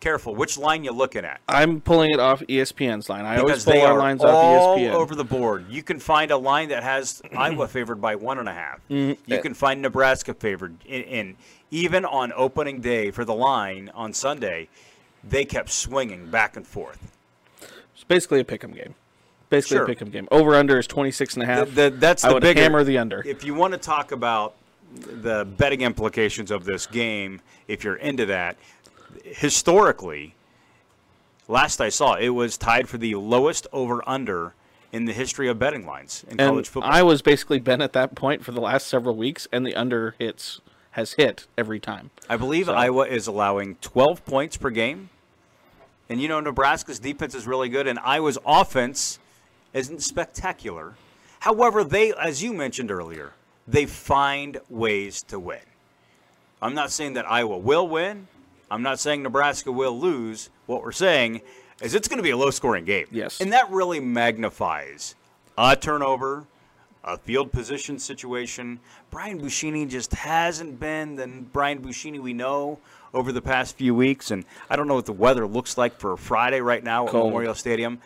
careful 0.00 0.34
which 0.34 0.58
line 0.58 0.84
you're 0.84 0.94
looking 0.94 1.24
at. 1.24 1.40
I'm 1.48 1.80
pulling 1.80 2.10
it 2.10 2.20
off 2.20 2.40
ESPN's 2.42 3.08
line. 3.08 3.24
I 3.24 3.36
because 3.36 3.66
always 3.66 3.80
pull 3.80 3.90
our 3.90 3.98
lines 3.98 4.22
all 4.22 4.74
off 4.74 4.78
ESPN. 4.78 4.92
over 4.92 5.14
the 5.14 5.24
board. 5.24 5.66
You 5.68 5.82
can 5.82 5.98
find 5.98 6.30
a 6.30 6.36
line 6.36 6.68
that 6.68 6.82
has 6.82 7.22
Iowa 7.36 7.66
favored 7.68 8.00
by 8.00 8.14
one 8.14 8.38
and 8.38 8.48
a 8.48 8.52
half. 8.52 8.80
Mm-hmm. 8.88 9.30
You 9.30 9.40
can 9.40 9.54
find 9.54 9.82
Nebraska 9.82 10.34
favored. 10.34 10.76
In, 10.86 11.36
even 11.70 12.04
on 12.04 12.32
opening 12.36 12.80
day 12.80 13.10
for 13.10 13.24
the 13.24 13.34
line 13.34 13.90
on 13.94 14.12
Sunday, 14.12 14.68
they 15.24 15.44
kept 15.44 15.70
swinging 15.70 16.30
back 16.30 16.56
and 16.56 16.66
forth. 16.66 17.12
It's 17.94 18.04
basically 18.04 18.40
a 18.40 18.44
pick'em 18.44 18.74
game. 18.74 18.94
Basically 19.48 19.76
sure. 19.76 19.84
a 19.84 19.94
pick'em 19.94 20.10
game. 20.10 20.28
Over 20.30 20.54
under 20.54 20.78
is 20.78 20.86
26 20.86 21.34
and 21.34 21.42
a 21.42 21.46
half. 21.46 21.68
The, 21.68 21.90
the, 21.90 21.90
that's 21.90 22.22
the 22.22 22.28
I 22.28 22.32
would 22.32 22.42
bigger, 22.42 22.60
hammer 22.60 22.84
the 22.84 22.98
under. 22.98 23.22
If 23.24 23.44
you 23.44 23.54
want 23.54 23.74
to 23.74 23.78
talk 23.78 24.12
about 24.12 24.54
the 24.92 25.44
betting 25.44 25.82
implications 25.82 26.50
of 26.50 26.64
this 26.64 26.86
game, 26.86 27.40
if 27.68 27.84
you're 27.84 27.96
into 27.96 28.26
that, 28.26 28.56
historically, 29.22 30.34
last 31.48 31.80
I 31.80 31.90
saw, 31.90 32.14
it 32.14 32.30
was 32.30 32.58
tied 32.58 32.88
for 32.88 32.98
the 32.98 33.14
lowest 33.14 33.66
over 33.72 34.02
under 34.08 34.54
in 34.92 35.04
the 35.04 35.12
history 35.12 35.48
of 35.48 35.58
betting 35.58 35.86
lines 35.86 36.24
in 36.24 36.40
and 36.40 36.50
college 36.50 36.68
football. 36.68 36.90
I 36.90 37.02
was 37.02 37.22
basically 37.22 37.60
been 37.60 37.82
at 37.82 37.92
that 37.92 38.14
point 38.14 38.44
for 38.44 38.52
the 38.52 38.60
last 38.60 38.86
several 38.86 39.14
weeks, 39.14 39.46
and 39.52 39.66
the 39.66 39.74
under 39.74 40.14
hits 40.18 40.60
has 40.92 41.12
hit 41.12 41.46
every 41.58 41.78
time. 41.78 42.10
I 42.28 42.36
believe 42.36 42.66
so. 42.66 42.74
Iowa 42.74 43.06
is 43.06 43.26
allowing 43.26 43.76
12 43.76 44.24
points 44.24 44.56
per 44.56 44.70
game. 44.70 45.10
And 46.08 46.20
you 46.20 46.28
know, 46.28 46.40
Nebraska's 46.40 46.98
defense 46.98 47.34
is 47.34 47.46
really 47.46 47.68
good, 47.68 47.86
and 47.86 47.98
Iowa's 47.98 48.38
offense 48.46 49.18
isn't 49.76 50.02
spectacular. 50.02 50.94
However, 51.40 51.84
they, 51.84 52.12
as 52.14 52.42
you 52.42 52.52
mentioned 52.54 52.90
earlier, 52.90 53.34
they 53.68 53.84
find 53.84 54.58
ways 54.70 55.22
to 55.24 55.38
win. 55.38 55.60
I'm 56.62 56.74
not 56.74 56.90
saying 56.90 57.12
that 57.14 57.30
Iowa 57.30 57.58
will 57.58 57.86
win. 57.86 58.26
I'm 58.70 58.82
not 58.82 58.98
saying 58.98 59.22
Nebraska 59.22 59.70
will 59.70 59.98
lose. 59.98 60.48
What 60.64 60.82
we're 60.82 60.92
saying 60.92 61.42
is 61.82 61.94
it's 61.94 62.08
going 62.08 62.16
to 62.16 62.22
be 62.22 62.30
a 62.30 62.36
low 62.36 62.50
scoring 62.50 62.84
game. 62.84 63.06
Yes. 63.12 63.40
And 63.40 63.52
that 63.52 63.70
really 63.70 64.00
magnifies 64.00 65.14
a 65.58 65.76
turnover, 65.76 66.44
a 67.04 67.18
field 67.18 67.52
position 67.52 67.98
situation. 67.98 68.80
Brian 69.10 69.40
Buschini 69.40 69.88
just 69.88 70.12
hasn't 70.14 70.80
been 70.80 71.16
the 71.16 71.26
Brian 71.52 71.80
Buschini 71.80 72.18
we 72.18 72.32
know 72.32 72.78
over 73.12 73.30
the 73.30 73.42
past 73.42 73.76
few 73.76 73.94
weeks. 73.94 74.30
And 74.30 74.44
I 74.70 74.76
don't 74.76 74.88
know 74.88 74.94
what 74.94 75.06
the 75.06 75.12
weather 75.12 75.46
looks 75.46 75.76
like 75.76 76.00
for 76.00 76.16
Friday 76.16 76.60
right 76.60 76.82
now 76.82 77.06
Cold. 77.06 77.26
at 77.26 77.28
Memorial 77.28 77.54
Stadium. 77.54 78.00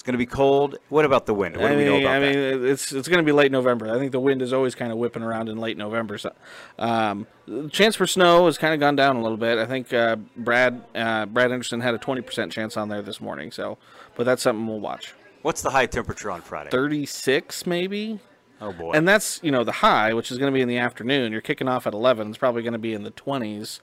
It's 0.00 0.06
going 0.06 0.14
to 0.14 0.18
be 0.18 0.24
cold. 0.24 0.78
What 0.88 1.04
about 1.04 1.26
the 1.26 1.34
wind? 1.34 1.58
What 1.58 1.66
I 1.66 1.68
do 1.72 1.76
we 1.76 1.84
mean, 1.84 1.92
know 1.92 2.08
about 2.08 2.14
I 2.14 2.20
mean, 2.20 2.64
it's 2.64 2.90
it's 2.90 3.06
going 3.06 3.18
to 3.18 3.22
be 3.22 3.32
late 3.32 3.52
November. 3.52 3.94
I 3.94 3.98
think 3.98 4.12
the 4.12 4.18
wind 4.18 4.40
is 4.40 4.50
always 4.50 4.74
kind 4.74 4.90
of 4.90 4.96
whipping 4.96 5.22
around 5.22 5.50
in 5.50 5.58
late 5.58 5.76
November. 5.76 6.16
So, 6.16 6.32
um, 6.78 7.26
chance 7.70 7.96
for 7.96 8.06
snow 8.06 8.46
has 8.46 8.56
kind 8.56 8.72
of 8.72 8.80
gone 8.80 8.96
down 8.96 9.16
a 9.16 9.22
little 9.22 9.36
bit. 9.36 9.58
I 9.58 9.66
think 9.66 9.92
uh, 9.92 10.16
Brad 10.38 10.82
uh, 10.94 11.26
Brad 11.26 11.52
Anderson 11.52 11.82
had 11.82 11.92
a 11.92 11.98
twenty 11.98 12.22
percent 12.22 12.50
chance 12.50 12.78
on 12.78 12.88
there 12.88 13.02
this 13.02 13.20
morning. 13.20 13.52
So, 13.52 13.76
but 14.16 14.24
that's 14.24 14.40
something 14.40 14.66
we'll 14.66 14.80
watch. 14.80 15.12
What's 15.42 15.60
the 15.60 15.68
high 15.68 15.84
temperature 15.84 16.30
on 16.30 16.40
Friday? 16.40 16.70
Thirty 16.70 17.04
six, 17.04 17.66
maybe. 17.66 18.20
Oh 18.62 18.72
boy! 18.72 18.92
And 18.92 19.06
that's 19.06 19.38
you 19.42 19.50
know 19.50 19.64
the 19.64 19.72
high, 19.72 20.14
which 20.14 20.32
is 20.32 20.38
going 20.38 20.50
to 20.50 20.56
be 20.56 20.62
in 20.62 20.68
the 20.68 20.78
afternoon. 20.78 21.30
You're 21.30 21.42
kicking 21.42 21.68
off 21.68 21.86
at 21.86 21.92
eleven. 21.92 22.30
It's 22.30 22.38
probably 22.38 22.62
going 22.62 22.72
to 22.72 22.78
be 22.78 22.94
in 22.94 23.02
the 23.02 23.10
twenties. 23.10 23.82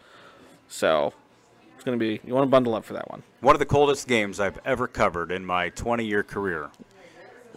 So 0.67 1.13
going 1.87 1.97
to 1.97 2.05
be 2.05 2.19
you 2.27 2.33
want 2.33 2.45
to 2.45 2.49
bundle 2.49 2.75
up 2.75 2.83
for 2.83 2.93
that 2.93 3.09
one. 3.09 3.23
One 3.39 3.55
of 3.55 3.59
the 3.59 3.65
coldest 3.65 4.07
games 4.07 4.39
I've 4.39 4.59
ever 4.65 4.87
covered 4.87 5.31
in 5.31 5.45
my 5.45 5.69
20 5.69 6.05
year 6.05 6.21
career 6.21 6.69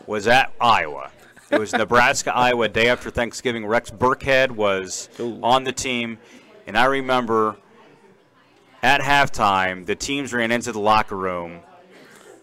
was 0.06 0.26
at 0.28 0.52
Iowa. 0.60 1.10
It 1.50 1.58
was 1.58 1.72
Nebraska 1.72 2.32
Iowa 2.34 2.68
day 2.68 2.88
after 2.88 3.10
Thanksgiving. 3.10 3.66
Rex 3.66 3.90
Burkhead 3.90 4.52
was 4.52 5.08
Ooh. 5.18 5.40
on 5.42 5.64
the 5.64 5.72
team, 5.72 6.18
and 6.66 6.78
I 6.78 6.84
remember 6.84 7.56
at 8.82 9.00
halftime 9.00 9.84
the 9.84 9.96
teams 9.96 10.32
ran 10.32 10.52
into 10.52 10.70
the 10.70 10.78
locker 10.78 11.16
room, 11.16 11.60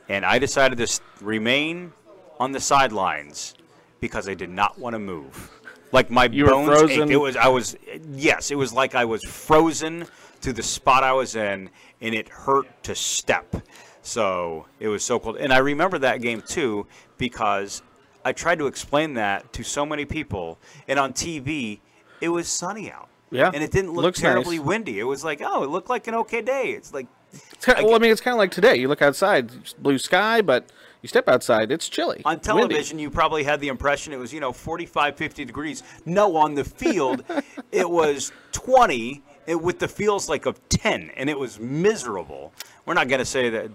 and 0.09 0.25
I 0.25 0.39
decided 0.39 0.77
to 0.85 1.01
remain 1.21 1.93
on 2.37 2.51
the 2.51 2.59
sidelines 2.59 3.55
because 4.01 4.27
I 4.27 4.33
did 4.33 4.49
not 4.49 4.77
want 4.77 4.93
to 4.93 4.99
move. 4.99 5.51
Like 5.93 6.11
my 6.11 6.25
you 6.25 6.45
bones 6.45 6.91
ached. 6.91 7.09
It 7.09 7.15
was 7.15 7.37
I 7.37 7.47
was 7.47 7.77
yes, 8.13 8.51
it 8.51 8.55
was 8.55 8.73
like 8.73 8.93
I 8.93 9.05
was 9.05 9.23
frozen 9.23 10.05
to 10.41 10.53
the 10.53 10.63
spot 10.63 11.03
I 11.03 11.13
was 11.13 11.35
in, 11.35 11.69
and 12.01 12.15
it 12.15 12.29
hurt 12.29 12.67
to 12.83 12.95
step. 12.95 13.55
So 14.01 14.65
it 14.79 14.87
was 14.87 15.03
so 15.03 15.19
cold. 15.19 15.37
And 15.37 15.51
I 15.51 15.57
remember 15.57 15.99
that 15.99 16.21
game 16.21 16.41
too 16.41 16.87
because 17.17 17.81
I 18.23 18.31
tried 18.31 18.59
to 18.59 18.67
explain 18.67 19.15
that 19.15 19.51
to 19.53 19.63
so 19.63 19.85
many 19.85 20.05
people, 20.05 20.59
and 20.87 20.99
on 20.99 21.13
TV, 21.13 21.79
it 22.21 22.29
was 22.29 22.47
sunny 22.47 22.91
out. 22.91 23.09
Yeah, 23.29 23.51
and 23.53 23.61
it 23.61 23.71
didn't 23.71 23.93
look 23.93 24.03
Looks 24.03 24.21
terribly 24.21 24.57
nice. 24.57 24.65
windy. 24.65 24.99
It 24.99 25.03
was 25.03 25.23
like, 25.23 25.41
oh, 25.43 25.63
it 25.63 25.69
looked 25.69 25.89
like 25.89 26.07
an 26.07 26.15
okay 26.15 26.41
day. 26.41 26.69
It's 26.69 26.93
like, 26.93 27.07
it's 27.33 27.65
kind 27.65 27.79
of, 27.79 27.85
well, 27.85 27.95
I 27.95 27.99
mean, 27.99 28.11
it's 28.11 28.21
kind 28.21 28.33
of 28.33 28.39
like 28.39 28.51
today. 28.51 28.75
You 28.77 28.87
look 28.87 29.01
outside, 29.01 29.51
blue 29.81 29.97
sky, 29.97 30.41
but 30.41 30.71
you 31.01 31.09
step 31.09 31.27
outside, 31.27 31.71
it's 31.71 31.89
chilly. 31.89 32.21
On 32.23 32.39
television, 32.39 32.95
windy. 32.95 33.03
you 33.03 33.09
probably 33.09 33.43
had 33.43 33.59
the 33.59 33.67
impression 33.67 34.13
it 34.13 34.17
was, 34.17 34.33
you 34.33 34.39
know, 34.39 34.53
45, 34.53 35.15
50 35.17 35.45
degrees. 35.45 35.83
No, 36.05 36.37
on 36.37 36.55
the 36.55 36.63
field, 36.63 37.23
it 37.71 37.89
was 37.89 38.31
20 38.53 39.23
with 39.47 39.79
the 39.79 39.87
feels 39.87 40.27
like 40.27 40.45
of 40.45 40.67
10, 40.69 41.11
and 41.15 41.29
it 41.29 41.37
was 41.37 41.59
miserable. 41.59 42.53
We're 42.85 42.93
not 42.93 43.07
going 43.07 43.19
to 43.19 43.25
say 43.25 43.49
that. 43.49 43.71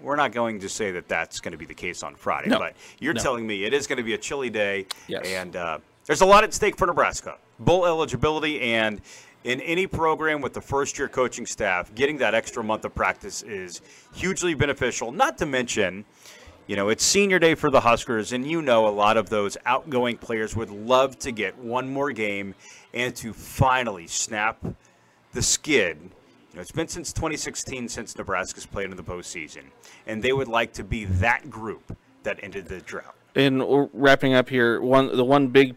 We're 0.00 0.16
not 0.16 0.30
going 0.30 0.60
to 0.60 0.68
say 0.68 0.92
that 0.92 1.08
that's 1.08 1.40
going 1.40 1.52
to 1.52 1.58
be 1.58 1.64
the 1.64 1.74
case 1.74 2.04
on 2.04 2.14
Friday, 2.14 2.50
no. 2.50 2.58
but 2.58 2.74
you're 3.00 3.14
no. 3.14 3.20
telling 3.20 3.44
me 3.46 3.64
it 3.64 3.74
is 3.74 3.88
going 3.88 3.96
to 3.96 4.04
be 4.04 4.14
a 4.14 4.18
chilly 4.18 4.48
day, 4.48 4.86
yes. 5.08 5.26
and 5.26 5.56
uh, 5.56 5.78
there's 6.06 6.20
a 6.20 6.26
lot 6.26 6.44
at 6.44 6.54
stake 6.54 6.76
for 6.76 6.86
Nebraska. 6.86 7.36
Bowl 7.58 7.84
eligibility 7.84 8.60
and 8.60 9.00
in 9.44 9.60
any 9.62 9.86
program 9.86 10.40
with 10.40 10.52
the 10.52 10.60
first 10.60 10.98
year 10.98 11.08
coaching 11.08 11.46
staff, 11.46 11.94
getting 11.94 12.18
that 12.18 12.34
extra 12.34 12.62
month 12.62 12.84
of 12.84 12.94
practice 12.94 13.42
is 13.42 13.80
hugely 14.14 14.54
beneficial. 14.54 15.10
Not 15.10 15.38
to 15.38 15.46
mention, 15.46 16.04
you 16.66 16.76
know, 16.76 16.90
it's 16.90 17.04
senior 17.04 17.38
day 17.38 17.54
for 17.54 17.70
the 17.70 17.80
Huskers, 17.80 18.32
and 18.32 18.48
you 18.48 18.62
know 18.62 18.86
a 18.86 18.90
lot 18.90 19.16
of 19.16 19.30
those 19.30 19.56
outgoing 19.64 20.16
players 20.16 20.54
would 20.54 20.70
love 20.70 21.18
to 21.20 21.32
get 21.32 21.56
one 21.58 21.88
more 21.88 22.12
game 22.12 22.54
and 22.92 23.14
to 23.16 23.32
finally 23.32 24.06
snap 24.06 24.64
the 25.32 25.42
skid. 25.42 25.98
You 26.50 26.56
know, 26.56 26.60
it's 26.62 26.72
been 26.72 26.88
since 26.88 27.12
2016 27.12 27.88
since 27.88 28.16
Nebraska's 28.16 28.66
played 28.66 28.90
in 28.90 28.96
the 28.96 29.02
postseason, 29.02 29.64
and 30.06 30.22
they 30.22 30.32
would 30.32 30.48
like 30.48 30.72
to 30.74 30.84
be 30.84 31.04
that 31.04 31.50
group 31.50 31.96
that 32.22 32.38
ended 32.42 32.66
the 32.66 32.80
drought. 32.80 33.14
And 33.34 33.88
wrapping 33.92 34.34
up 34.34 34.48
here, 34.48 34.80
one 34.80 35.14
the 35.16 35.24
one 35.24 35.48
big 35.48 35.76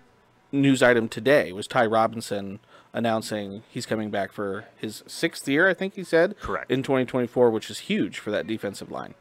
news 0.52 0.82
item 0.82 1.08
today 1.08 1.52
was 1.52 1.68
Ty 1.68 1.86
Robinson 1.86 2.60
announcing 2.94 3.64
he's 3.70 3.86
coming 3.86 4.10
back 4.10 4.32
for 4.32 4.66
his 4.76 5.04
sixth 5.08 5.48
year. 5.48 5.68
I 5.68 5.74
think 5.74 5.96
he 5.96 6.04
said 6.04 6.38
correct 6.40 6.72
in 6.72 6.84
2024, 6.84 7.50
which 7.50 7.70
is 7.70 7.80
huge 7.80 8.20
for 8.20 8.32
that 8.32 8.48
defensive 8.48 8.92
line. 8.92 9.14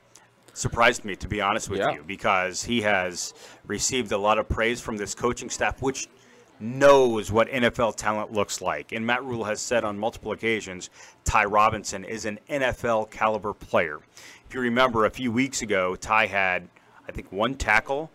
Surprised 0.53 1.05
me 1.05 1.15
to 1.17 1.29
be 1.29 1.41
honest 1.41 1.71
with 1.71 1.81
yeah. 1.81 1.93
you 1.93 2.03
because 2.05 2.65
he 2.65 2.81
has 2.83 3.35
received 3.67 4.11
a 4.13 4.19
lot 4.19 4.39
of 4.39 4.49
praise 4.49 4.81
from 4.81 4.97
this 4.97 5.15
coaching 5.15 5.49
staff, 5.49 5.81
which 5.81 6.09
knows 6.61 7.33
what 7.33 7.49
NFL 7.49 7.97
talent 7.97 8.33
looks 8.33 8.61
like. 8.61 8.93
And 8.93 9.05
Matt 9.07 9.25
Rhule 9.25 9.45
has 9.45 9.61
said 9.61 9.85
on 9.85 9.99
multiple 9.99 10.33
occasions 10.33 10.91
Ty 11.25 11.47
Robinson 11.47 12.05
is 12.05 12.25
an 12.25 12.39
NFL 12.49 13.11
caliber 13.11 13.53
player. 13.53 13.99
If 14.47 14.55
you 14.55 14.61
remember, 14.61 15.07
a 15.07 15.11
few 15.11 15.33
weeks 15.33 15.63
ago, 15.63 15.97
Ty 15.97 16.27
had, 16.27 16.69
I 17.09 17.13
think, 17.13 17.31
one 17.33 17.55
tackle, 17.55 18.11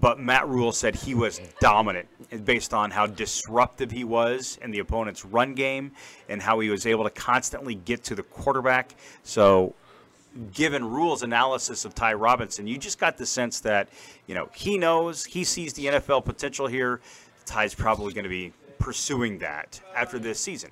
but 0.00 0.18
Matt 0.18 0.48
Rhule 0.48 0.72
said 0.72 0.96
he 0.96 1.14
was 1.14 1.40
dominant 1.60 2.08
based 2.44 2.74
on 2.74 2.90
how 2.90 3.06
disruptive 3.06 3.92
he 3.92 4.02
was 4.02 4.58
in 4.60 4.72
the 4.72 4.80
opponent's 4.80 5.24
run 5.24 5.54
game 5.54 5.92
and 6.28 6.42
how 6.42 6.58
he 6.58 6.68
was 6.70 6.86
able 6.86 7.04
to 7.04 7.10
constantly 7.10 7.76
get 7.76 8.02
to 8.04 8.16
the 8.16 8.24
quarterback. 8.24 8.96
So 9.22 9.74
given 10.52 10.84
Rhule's 10.84 11.22
analysis 11.22 11.84
of 11.84 11.94
Ty 11.94 12.14
Robinson, 12.14 12.66
you 12.66 12.78
just 12.78 12.98
got 12.98 13.16
the 13.16 13.26
sense 13.26 13.60
that, 13.60 13.88
you 14.26 14.34
know, 14.34 14.48
he 14.54 14.78
knows, 14.78 15.24
he 15.24 15.44
sees 15.44 15.72
the 15.74 15.86
NFL 15.86 16.24
potential 16.24 16.66
here. 16.66 17.00
Ty's 17.46 17.74
probably 17.74 18.12
going 18.12 18.24
to 18.24 18.30
be 18.30 18.52
pursuing 18.78 19.38
that 19.38 19.80
after 19.94 20.18
this 20.18 20.40
season. 20.40 20.70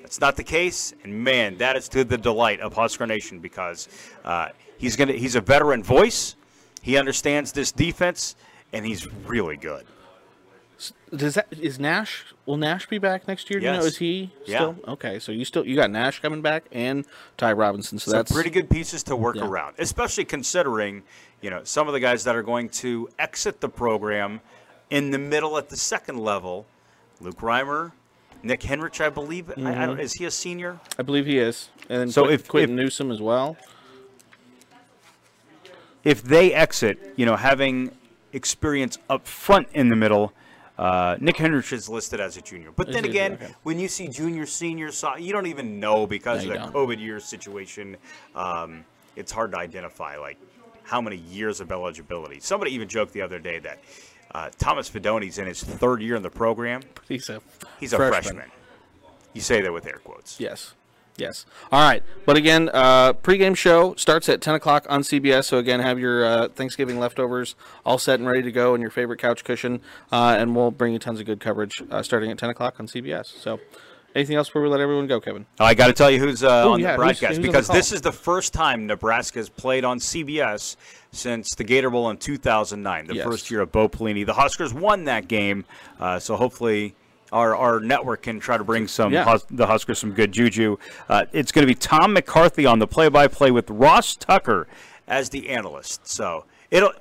That's 0.00 0.20
not 0.20 0.36
the 0.36 0.44
case, 0.44 0.92
and 1.04 1.22
man, 1.22 1.58
that 1.58 1.76
is 1.76 1.88
to 1.90 2.04
the 2.04 2.18
delight 2.18 2.60
of 2.60 2.74
Husker 2.74 3.06
Nation 3.06 3.38
because 3.38 3.88
uh, 4.24 4.48
he's 4.76 4.96
going 4.96 5.08
to 5.08 5.16
he's 5.16 5.36
a 5.36 5.40
veteran 5.40 5.82
voice. 5.82 6.34
He 6.82 6.96
understands 6.96 7.52
this 7.52 7.70
defense, 7.70 8.34
and 8.72 8.84
he's 8.84 9.06
really 9.24 9.56
good. 9.56 9.86
Does 11.14 11.34
that 11.34 11.46
is 11.52 11.78
Nash? 11.78 12.24
Will 12.46 12.56
Nash 12.56 12.86
be 12.86 12.98
back 12.98 13.28
next 13.28 13.48
year? 13.50 13.60
Do 13.60 13.66
you 13.66 13.72
know? 13.72 13.80
Is 13.80 13.98
he 13.98 14.32
Yeah. 14.46 14.56
still 14.56 14.76
okay? 14.88 15.18
So 15.20 15.30
you 15.30 15.44
still 15.44 15.64
you 15.64 15.76
got 15.76 15.90
Nash 15.90 16.20
coming 16.20 16.42
back 16.42 16.64
and 16.72 17.04
Ty 17.36 17.52
Robinson. 17.52 17.98
So 17.98 18.10
Some 18.10 18.18
that's 18.18 18.32
pretty 18.32 18.50
good 18.50 18.68
pieces 18.68 19.04
to 19.04 19.14
work 19.14 19.36
Yeah. 19.36 19.44
around, 19.44 19.76
especially 19.78 20.24
considering, 20.24 21.04
you 21.40 21.50
know, 21.50 21.60
some 21.62 21.86
of 21.86 21.92
the 21.92 22.00
guys 22.00 22.24
that 22.24 22.34
are 22.34 22.42
going 22.42 22.70
to 22.70 23.08
exit 23.18 23.60
the 23.60 23.68
program 23.68 24.40
in 24.92 25.10
the 25.10 25.18
middle 25.18 25.56
at 25.56 25.70
the 25.70 25.76
second 25.76 26.18
level. 26.18 26.66
Luke 27.20 27.38
Reimer, 27.38 27.92
Nick 28.42 28.60
Henrich, 28.60 29.00
I 29.00 29.08
believe. 29.08 29.48
I, 29.50 29.52
I 29.52 29.56
Mm-hmm. 29.56 30.00
is 30.00 30.12
he 30.12 30.26
a 30.26 30.30
senior? 30.30 30.78
I 30.98 31.02
believe 31.02 31.24
he 31.26 31.38
is. 31.38 31.70
And 31.88 31.98
then 32.00 32.10
So 32.10 32.24
Quin- 32.24 32.34
if- 32.34 32.46
Quinton 32.48 32.78
if- 32.78 32.84
Newsome 32.84 33.10
as 33.10 33.20
well. 33.20 33.56
If 36.04 36.22
they 36.22 36.52
exit, 36.52 37.14
you 37.16 37.24
know, 37.26 37.36
having 37.36 37.92
experience 38.32 38.98
up 39.08 39.26
front 39.26 39.68
in 39.72 39.88
the 39.88 39.94
middle, 39.96 40.32
uh, 40.76 41.16
Nick 41.20 41.36
Henrich 41.36 41.72
is 41.72 41.88
listed 41.88 42.18
as 42.20 42.36
a 42.36 42.42
junior. 42.42 42.72
But 42.72 42.92
then 42.92 43.04
again, 43.04 43.34
Okay. 43.34 43.54
when 43.62 43.78
you 43.78 43.86
see 43.88 44.08
junior, 44.08 44.44
senior, 44.46 44.90
so, 44.90 45.16
you 45.16 45.32
don't 45.32 45.46
even 45.46 45.78
know 45.78 46.06
because 46.06 46.44
No, 46.44 46.52
of 46.52 46.58
the 46.58 46.64
don't. 46.72 46.88
COVID 46.88 46.98
year 47.00 47.20
situation. 47.20 47.96
Um, 48.34 48.84
it's 49.14 49.30
hard 49.30 49.52
to 49.52 49.58
identify 49.58 50.16
like 50.16 50.38
how 50.82 51.00
many 51.00 51.16
years 51.16 51.60
of 51.60 51.70
eligibility. 51.70 52.40
Somebody 52.40 52.72
even 52.74 52.88
joked 52.88 53.12
the 53.12 53.22
other 53.22 53.38
day 53.38 53.60
that 53.60 53.78
uh, 54.34 54.50
Thomas 54.58 54.88
Fidone's 54.88 55.38
in 55.38 55.46
his 55.46 55.62
third 55.62 56.02
year 56.02 56.16
in 56.16 56.22
the 56.22 56.30
program. 56.30 56.82
He's 57.08 57.28
a 57.28 57.40
He's 57.78 57.92
a 57.92 57.96
freshman. 57.96 58.50
You 59.32 59.40
say 59.40 59.60
that 59.62 59.72
with 59.72 59.86
air 59.86 60.00
quotes. 60.04 60.38
Yes. 60.38 60.74
Yes. 61.16 61.44
All 61.70 61.80
right. 61.80 62.02
But 62.24 62.36
again, 62.36 62.70
uh, 62.72 63.12
pregame 63.12 63.56
show 63.56 63.94
starts 63.96 64.28
at 64.28 64.40
10 64.40 64.54
o'clock 64.54 64.86
on 64.88 65.02
CBS. 65.02 65.44
So 65.44 65.58
again, 65.58 65.80
have 65.80 65.98
your 65.98 66.24
uh, 66.24 66.48
Thanksgiving 66.48 66.98
leftovers 66.98 67.54
all 67.84 67.98
set 67.98 68.18
and 68.18 68.26
ready 68.26 68.42
to 68.42 68.52
go 68.52 68.74
and 68.74 68.80
your 68.80 68.90
favorite 68.90 69.18
couch 69.18 69.44
cushion. 69.44 69.80
Uh, 70.10 70.36
and 70.38 70.56
we'll 70.56 70.70
bring 70.70 70.92
you 70.92 70.98
tons 70.98 71.20
of 71.20 71.26
good 71.26 71.40
coverage 71.40 71.82
uh, 71.90 72.02
starting 72.02 72.30
at 72.30 72.38
10 72.38 72.50
o'clock 72.50 72.80
on 72.80 72.86
CBS. 72.86 73.26
So 73.26 73.60
anything 74.14 74.36
else 74.36 74.48
before 74.48 74.62
we 74.62 74.68
let 74.68 74.80
everyone 74.80 75.06
go, 75.06 75.20
Kevin? 75.20 75.46
Oh, 75.60 75.64
I 75.64 75.74
got 75.74 75.86
to 75.88 75.92
tell 75.92 76.10
you 76.10 76.18
who's 76.18 76.42
uh, 76.42 76.64
Oh, 76.64 76.72
on 76.72 76.80
yeah, 76.80 76.92
the 76.92 76.96
broadcast 76.98 77.26
who's 77.28 77.36
the 77.38 77.42
because 77.42 77.66
call? 77.66 77.76
this 77.76 77.92
is 77.92 78.00
the 78.00 78.12
first 78.12 78.52
time 78.52 78.86
Nebraska 78.86 79.38
has 79.38 79.48
played 79.48 79.84
on 79.84 79.98
CBS 79.98 80.76
since 81.12 81.54
the 81.54 81.64
Gator 81.64 81.90
Bowl 81.90 82.10
in 82.10 82.16
2009, 82.16 83.06
the 83.06 83.14
Yes. 83.16 83.24
first 83.24 83.50
year 83.50 83.60
of 83.60 83.72
Bo 83.72 83.88
Pelini. 83.88 84.24
The 84.24 84.34
Huskers 84.34 84.72
won 84.72 85.04
that 85.04 85.28
game, 85.28 85.64
uh, 86.00 86.18
so 86.18 86.36
hopefully 86.36 86.94
our, 87.32 87.54
our 87.56 87.80
network 87.80 88.22
can 88.22 88.40
try 88.40 88.58
to 88.58 88.64
bring 88.64 88.86
some 88.88 89.12
Yeah. 89.12 89.24
Hus- 89.24 89.46
the 89.50 89.66
Huskers 89.66 89.98
some 89.98 90.12
good 90.12 90.32
juju. 90.32 90.76
Uh, 91.08 91.24
it's 91.32 91.52
going 91.52 91.66
to 91.66 91.70
be 91.70 91.74
Tom 91.74 92.12
McCarthy 92.12 92.66
on 92.66 92.78
the 92.78 92.86
play-by-play 92.86 93.50
with 93.50 93.68
Ross 93.70 94.16
Tucker 94.16 94.66
as 95.08 95.30
the 95.30 95.48
analyst. 95.50 96.06
So 96.06 96.44
it'll. 96.70 96.92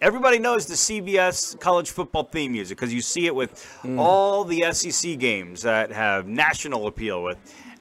Everybody 0.00 0.38
knows 0.38 0.66
the 0.66 0.74
CBS 0.74 1.58
college 1.60 1.90
football 1.90 2.24
theme 2.24 2.52
music 2.52 2.78
because 2.78 2.94
you 2.94 3.02
see 3.02 3.26
it 3.26 3.34
with 3.34 3.50
Mm. 3.84 3.98
all 3.98 4.44
the 4.44 4.62
SEC 4.62 5.16
games 5.16 5.62
that 5.62 5.92
have 5.92 6.26
national 6.26 6.86
appeal 6.86 7.22
with 7.22 7.36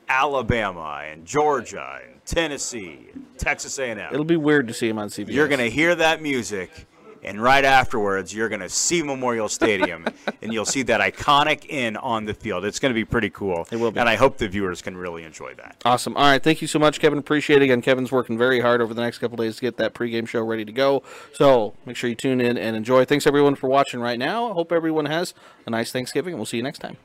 Alabama 0.09 1.01
and 1.09 1.25
Georgia 1.25 1.99
and 2.05 2.19
Tennessee, 2.25 3.07
and 3.13 3.25
Texas 3.37 3.79
A&M. 3.79 3.97
It'll 4.11 4.25
be 4.25 4.35
weird 4.37 4.67
to 4.67 4.73
see 4.73 4.89
him 4.89 4.97
on 4.99 5.09
CBS. 5.09 5.33
You're 5.33 5.47
going 5.47 5.59
to 5.59 5.69
hear 5.69 5.95
that 5.95 6.21
music, 6.21 6.69
and 7.25 7.41
right 7.41 7.65
afterwards, 7.65 8.33
you're 8.33 8.49
going 8.49 8.61
to 8.61 8.69
see 8.69 9.01
Memorial 9.01 9.49
Stadium, 9.49 10.05
and 10.41 10.53
you'll 10.53 10.65
see 10.65 10.83
that 10.83 11.01
iconic 11.01 11.65
inn 11.69 11.97
on 11.97 12.25
the 12.25 12.33
field. 12.33 12.63
It's 12.65 12.79
going 12.79 12.91
to 12.91 12.95
be 12.95 13.03
pretty 13.03 13.29
cool. 13.29 13.67
It 13.71 13.77
will 13.77 13.91
be. 13.91 13.99
And 13.99 14.07
I 14.07 14.15
hope 14.15 14.37
the 14.37 14.47
viewers 14.47 14.81
can 14.81 14.95
really 14.95 15.23
enjoy 15.23 15.55
that. 15.55 15.81
Awesome. 15.83 16.15
All 16.15 16.23
right. 16.23 16.41
Thank 16.41 16.61
you 16.61 16.67
so 16.67 16.79
much, 16.79 16.99
Kevin. 16.99 17.17
Appreciate 17.19 17.61
it. 17.61 17.65
Again, 17.65 17.81
Kevin's 17.81 18.11
working 18.11 18.37
very 18.37 18.59
hard 18.59 18.81
over 18.81 18.93
the 18.93 19.01
next 19.01 19.17
couple 19.17 19.37
days 19.37 19.55
to 19.55 19.61
get 19.61 19.77
that 19.77 19.93
pregame 19.93 20.27
show 20.27 20.43
ready 20.43 20.63
to 20.63 20.71
go. 20.71 21.03
So 21.33 21.73
make 21.85 21.95
sure 21.95 22.09
you 22.09 22.15
tune 22.15 22.39
in 22.39 22.57
and 22.57 22.75
enjoy. 22.75 23.05
Thanks, 23.05 23.25
everyone, 23.25 23.55
for 23.55 23.67
watching 23.67 23.99
right 23.99 24.19
now. 24.19 24.51
I 24.51 24.53
hope 24.53 24.71
everyone 24.71 25.05
has 25.05 25.33
a 25.65 25.71
nice 25.71 25.91
Thanksgiving, 25.91 26.33
and 26.33 26.39
we'll 26.39 26.45
see 26.45 26.57
you 26.57 26.63
next 26.63 26.79
time. 26.79 26.97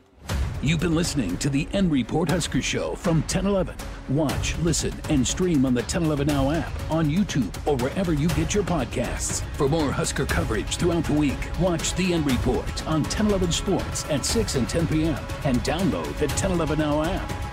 You've 0.62 0.80
been 0.80 0.94
listening 0.94 1.38
to 1.38 1.48
the 1.48 1.66
N 1.72 1.88
Report 1.88 2.30
Husker 2.30 2.60
Show 2.60 2.94
from 2.94 3.22
1011. 3.22 3.74
Watch, 4.10 4.58
listen, 4.58 4.92
and 5.08 5.26
stream 5.26 5.64
on 5.64 5.72
the 5.72 5.80
1011 5.80 6.26
Now 6.26 6.50
app, 6.50 6.70
on 6.90 7.08
YouTube, 7.08 7.50
or 7.66 7.76
wherever 7.76 8.12
you 8.12 8.28
get 8.28 8.52
your 8.52 8.62
podcasts. 8.64 9.42
For 9.54 9.70
more 9.70 9.90
Husker 9.90 10.26
coverage 10.26 10.76
throughout 10.76 11.04
the 11.04 11.14
week, 11.14 11.48
watch 11.60 11.94
the 11.94 12.12
N 12.12 12.22
Report 12.26 12.86
on 12.86 13.00
1011 13.04 13.52
Sports 13.52 14.04
at 14.10 14.26
6 14.26 14.56
and 14.56 14.68
10 14.68 14.86
p.m. 14.88 15.18
and 15.44 15.56
download 15.60 16.12
the 16.18 16.26
1011 16.26 16.78
Now 16.78 17.04
app. 17.04 17.49